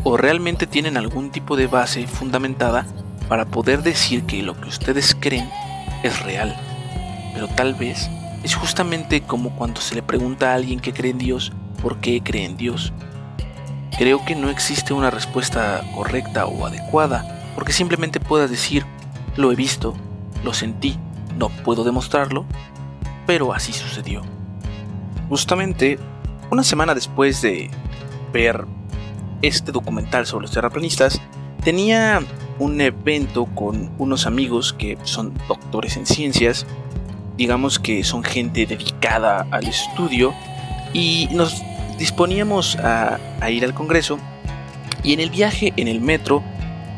¿O 0.03 0.17
realmente 0.17 0.65
tienen 0.65 0.97
algún 0.97 1.29
tipo 1.29 1.57
de 1.57 1.67
base 1.67 2.07
fundamentada 2.07 2.87
para 3.27 3.45
poder 3.45 3.83
decir 3.83 4.23
que 4.23 4.41
lo 4.43 4.59
que 4.59 4.69
ustedes 4.69 5.15
creen 5.19 5.49
es 6.03 6.23
real? 6.23 6.55
Pero 7.33 7.47
tal 7.49 7.73
vez 7.73 8.09
es 8.43 8.55
justamente 8.55 9.21
como 9.21 9.55
cuando 9.55 9.81
se 9.81 9.95
le 9.95 10.03
pregunta 10.03 10.51
a 10.51 10.55
alguien 10.55 10.79
que 10.79 10.93
cree 10.93 11.11
en 11.11 11.17
Dios 11.17 11.51
por 11.81 11.97
qué 11.97 12.21
cree 12.23 12.45
en 12.45 12.57
Dios. 12.57 12.93
Creo 13.97 14.23
que 14.23 14.35
no 14.35 14.49
existe 14.49 14.93
una 14.93 15.09
respuesta 15.09 15.83
correcta 15.95 16.45
o 16.45 16.65
adecuada, 16.65 17.51
porque 17.55 17.73
simplemente 17.73 18.19
puedas 18.19 18.49
decir, 18.49 18.85
lo 19.35 19.51
he 19.51 19.55
visto, 19.55 19.95
lo 20.43 20.53
sentí, 20.53 20.97
no 21.37 21.49
puedo 21.49 21.83
demostrarlo, 21.83 22.45
pero 23.25 23.53
así 23.53 23.73
sucedió. 23.73 24.21
Justamente 25.29 25.99
una 26.51 26.63
semana 26.63 26.93
después 26.93 27.41
de 27.41 27.69
ver 28.31 28.65
este 29.41 29.71
documental 29.71 30.25
sobre 30.25 30.43
los 30.43 30.51
terraplanistas, 30.51 31.21
tenía 31.63 32.21
un 32.59 32.79
evento 32.79 33.45
con 33.45 33.91
unos 33.97 34.25
amigos 34.27 34.73
que 34.73 34.97
son 35.03 35.33
doctores 35.47 35.97
en 35.97 36.05
ciencias, 36.05 36.65
digamos 37.37 37.79
que 37.79 38.03
son 38.03 38.23
gente 38.23 38.65
dedicada 38.65 39.47
al 39.51 39.67
estudio, 39.67 40.33
y 40.93 41.27
nos 41.31 41.61
disponíamos 41.97 42.77
a, 42.77 43.19
a 43.41 43.49
ir 43.49 43.65
al 43.65 43.73
Congreso, 43.73 44.19
y 45.03 45.13
en 45.13 45.19
el 45.19 45.29
viaje 45.29 45.73
en 45.75 45.87
el 45.87 45.99
metro 46.01 46.43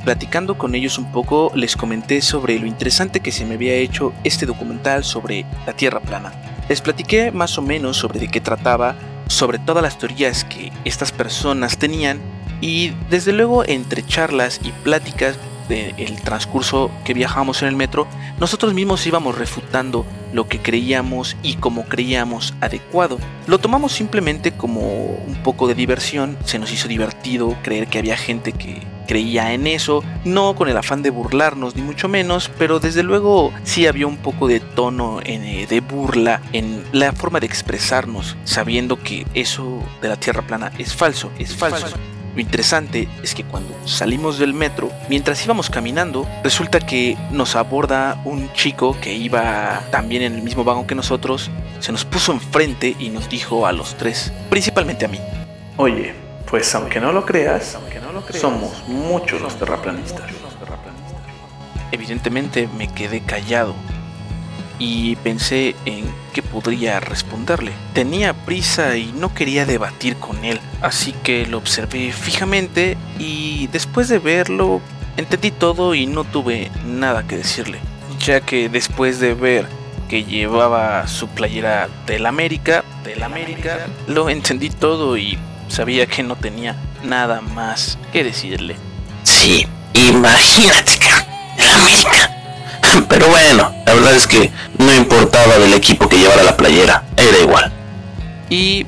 Platicando 0.07 0.57
con 0.57 0.73
ellos 0.73 0.97
un 0.97 1.11
poco, 1.11 1.51
les 1.53 1.75
comenté 1.75 2.21
sobre 2.21 2.57
lo 2.59 2.65
interesante 2.65 3.19
que 3.19 3.33
se 3.33 3.43
me 3.43 3.55
había 3.55 3.73
hecho 3.73 4.13
este 4.23 4.45
documental 4.45 5.03
sobre 5.03 5.45
la 5.65 5.73
Tierra 5.73 5.99
plana. 5.99 6.31
Les 6.69 6.79
platiqué 6.79 7.33
más 7.33 7.57
o 7.57 7.61
menos 7.61 7.97
sobre 7.97 8.17
de 8.21 8.29
qué 8.29 8.39
trataba, 8.39 8.95
sobre 9.27 9.59
todas 9.59 9.83
las 9.83 9.97
teorías 9.97 10.45
que 10.45 10.71
estas 10.85 11.11
personas 11.11 11.77
tenían 11.77 12.21
y 12.61 12.93
desde 13.09 13.33
luego 13.33 13.65
entre 13.65 14.01
charlas 14.01 14.61
y 14.63 14.71
pláticas 14.71 15.37
del 15.67 16.21
transcurso 16.21 16.89
que 17.03 17.13
viajamos 17.13 17.61
en 17.61 17.67
el 17.67 17.75
metro, 17.75 18.07
nosotros 18.39 18.73
mismos 18.73 19.05
íbamos 19.05 19.37
refutando 19.37 20.05
lo 20.31 20.47
que 20.47 20.59
creíamos 20.59 21.35
y 21.43 21.55
como 21.55 21.83
creíamos 21.83 22.53
adecuado. 22.61 23.19
Lo 23.45 23.59
tomamos 23.59 23.91
simplemente 23.91 24.53
como 24.53 24.79
un 24.79 25.35
poco 25.43 25.67
de 25.67 25.75
diversión, 25.75 26.37
se 26.45 26.59
nos 26.59 26.71
hizo 26.71 26.87
divertido 26.87 27.57
creer 27.61 27.87
que 27.87 27.99
había 27.99 28.15
gente 28.15 28.53
que 28.53 28.87
creía 29.07 29.53
en 29.53 29.67
eso, 29.67 30.03
no 30.25 30.55
con 30.55 30.69
el 30.69 30.77
afán 30.77 31.01
de 31.01 31.09
burlarnos 31.09 31.75
ni 31.75 31.81
mucho 31.81 32.07
menos, 32.07 32.51
pero 32.57 32.79
desde 32.79 33.03
luego 33.03 33.53
sí 33.63 33.87
había 33.87 34.07
un 34.07 34.17
poco 34.17 34.47
de 34.47 34.59
tono 34.59 35.19
eh, 35.23 35.65
de 35.67 35.79
burla 35.79 36.41
en 36.53 36.83
la 36.91 37.13
forma 37.13 37.39
de 37.39 37.47
expresarnos, 37.47 38.37
sabiendo 38.43 39.01
que 39.01 39.25
eso 39.33 39.81
de 40.01 40.09
la 40.09 40.17
Tierra 40.17 40.41
plana 40.41 40.71
es 40.77 40.95
falso, 40.95 41.31
es 41.39 41.55
falso. 41.55 41.97
Lo 42.35 42.41
interesante 42.41 43.07
es 43.23 43.33
que 43.33 43.43
cuando 43.43 43.75
salimos 43.87 44.37
del 44.37 44.53
metro, 44.53 44.91
mientras 45.09 45.43
íbamos 45.43 45.71
caminando, 45.71 46.27
resulta 46.43 46.79
que 46.79 47.17
nos 47.31 47.55
aborda 47.55 48.21
un 48.25 48.53
chico 48.53 48.95
que 49.01 49.15
iba 49.15 49.81
también 49.89 50.21
en 50.21 50.35
el 50.35 50.43
mismo 50.43 50.63
vagón 50.63 50.85
que 50.85 50.93
nosotros, 50.93 51.49
se 51.79 51.91
nos 51.91 52.05
puso 52.05 52.33
enfrente 52.33 52.95
y 52.99 53.09
nos 53.09 53.27
dijo 53.27 53.65
a 53.65 53.71
los 53.71 53.97
tres, 53.97 54.31
principalmente 54.51 55.05
a 55.05 55.07
mí, 55.07 55.19
Oye, 55.79 56.11
pues 56.49 56.73
aunque 56.75 56.99
no 56.99 57.11
lo 57.11 57.25
creas, 57.25 57.77
somos 58.31 58.87
muchos 58.87 59.41
los 59.41 59.57
terraplanistas. 59.57 60.31
Evidentemente 61.91 62.69
me 62.77 62.87
quedé 62.87 63.21
callado 63.21 63.75
y 64.79 65.15
pensé 65.17 65.75
en 65.85 66.05
qué 66.33 66.41
podría 66.41 66.99
responderle. 66.99 67.71
Tenía 67.93 68.33
prisa 68.33 68.95
y 68.97 69.11
no 69.11 69.33
quería 69.33 69.65
debatir 69.65 70.15
con 70.17 70.45
él, 70.45 70.59
así 70.81 71.13
que 71.23 71.45
lo 71.45 71.57
observé 71.57 72.11
fijamente 72.11 72.97
y 73.19 73.67
después 73.67 74.07
de 74.07 74.19
verlo 74.19 74.81
entendí 75.17 75.51
todo 75.51 75.95
y 75.95 76.05
no 76.05 76.23
tuve 76.23 76.71
nada 76.85 77.25
que 77.27 77.37
decirle, 77.37 77.79
ya 78.19 78.41
que 78.41 78.69
después 78.69 79.19
de 79.19 79.33
ver 79.33 79.65
que 80.07 80.23
llevaba 80.23 81.05
su 81.07 81.27
playera 81.27 81.89
del 82.05 82.25
América, 82.25 82.83
del 83.03 83.23
América, 83.23 83.87
lo 84.07 84.29
entendí 84.29 84.69
todo 84.69 85.17
y 85.17 85.37
sabía 85.67 86.05
que 86.05 86.23
no 86.23 86.35
tenía 86.35 86.75
nada 87.03 87.41
más 87.41 87.97
que 88.11 88.23
decirle. 88.23 88.75
Sí, 89.23 89.67
imagínate, 89.93 90.91
el 91.57 91.71
América. 91.71 92.33
Pero 93.09 93.27
bueno, 93.27 93.73
la 93.85 93.93
verdad 93.93 94.15
es 94.15 94.27
que 94.27 94.51
no 94.77 94.93
importaba 94.93 95.57
del 95.57 95.73
equipo 95.73 96.07
que 96.07 96.17
llevara 96.17 96.43
la 96.43 96.57
playera, 96.57 97.03
era 97.17 97.37
igual. 97.39 97.71
Y 98.49 98.85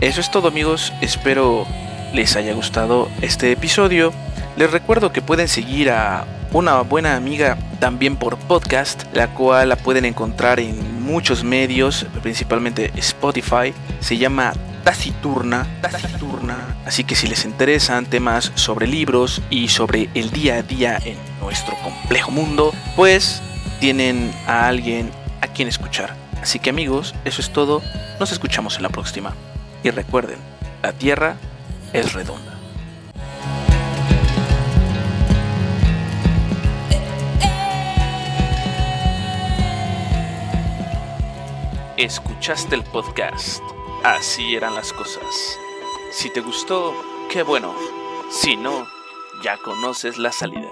eso 0.00 0.20
es 0.20 0.30
todo 0.30 0.48
amigos, 0.48 0.92
espero 1.00 1.66
les 2.12 2.36
haya 2.36 2.52
gustado 2.54 3.08
este 3.22 3.52
episodio. 3.52 4.12
Les 4.56 4.70
recuerdo 4.70 5.12
que 5.12 5.22
pueden 5.22 5.48
seguir 5.48 5.90
a 5.90 6.24
una 6.52 6.80
buena 6.80 7.16
amiga 7.16 7.58
también 7.80 8.16
por 8.16 8.38
podcast, 8.38 9.04
la 9.12 9.28
cual 9.28 9.68
la 9.70 9.76
pueden 9.76 10.04
encontrar 10.04 10.60
en 10.60 11.02
muchos 11.02 11.44
medios, 11.44 12.06
principalmente 12.22 12.90
Spotify. 12.96 13.74
Se 14.00 14.16
llama 14.16 14.52
Taciturna, 14.86 15.66
Taciturna. 15.82 16.76
Así 16.86 17.02
que 17.02 17.16
si 17.16 17.26
les 17.26 17.44
interesan 17.44 18.06
temas 18.06 18.52
sobre 18.54 18.86
libros 18.86 19.42
y 19.50 19.66
sobre 19.66 20.08
el 20.14 20.30
día 20.30 20.54
a 20.54 20.62
día 20.62 20.96
en 21.04 21.18
nuestro 21.40 21.74
complejo 21.82 22.30
mundo, 22.30 22.72
pues 22.94 23.42
tienen 23.80 24.32
a 24.46 24.68
alguien 24.68 25.10
a 25.40 25.48
quien 25.48 25.66
escuchar. 25.66 26.14
Así 26.40 26.60
que 26.60 26.70
amigos, 26.70 27.16
eso 27.24 27.40
es 27.40 27.52
todo. 27.52 27.82
Nos 28.20 28.30
escuchamos 28.30 28.76
en 28.76 28.84
la 28.84 28.88
próxima. 28.88 29.34
Y 29.82 29.90
recuerden, 29.90 30.38
la 30.84 30.92
Tierra 30.92 31.34
es 31.92 32.12
redonda. 32.12 32.52
Escuchaste 41.96 42.76
el 42.76 42.84
podcast. 42.84 43.60
Así 44.06 44.54
eran 44.54 44.76
las 44.76 44.92
cosas. 44.92 45.58
Si 46.12 46.30
te 46.30 46.40
gustó, 46.40 46.94
qué 47.28 47.42
bueno. 47.42 47.74
Si 48.30 48.56
no, 48.56 48.86
ya 49.42 49.58
conoces 49.58 50.16
la 50.16 50.30
salida. 50.30 50.68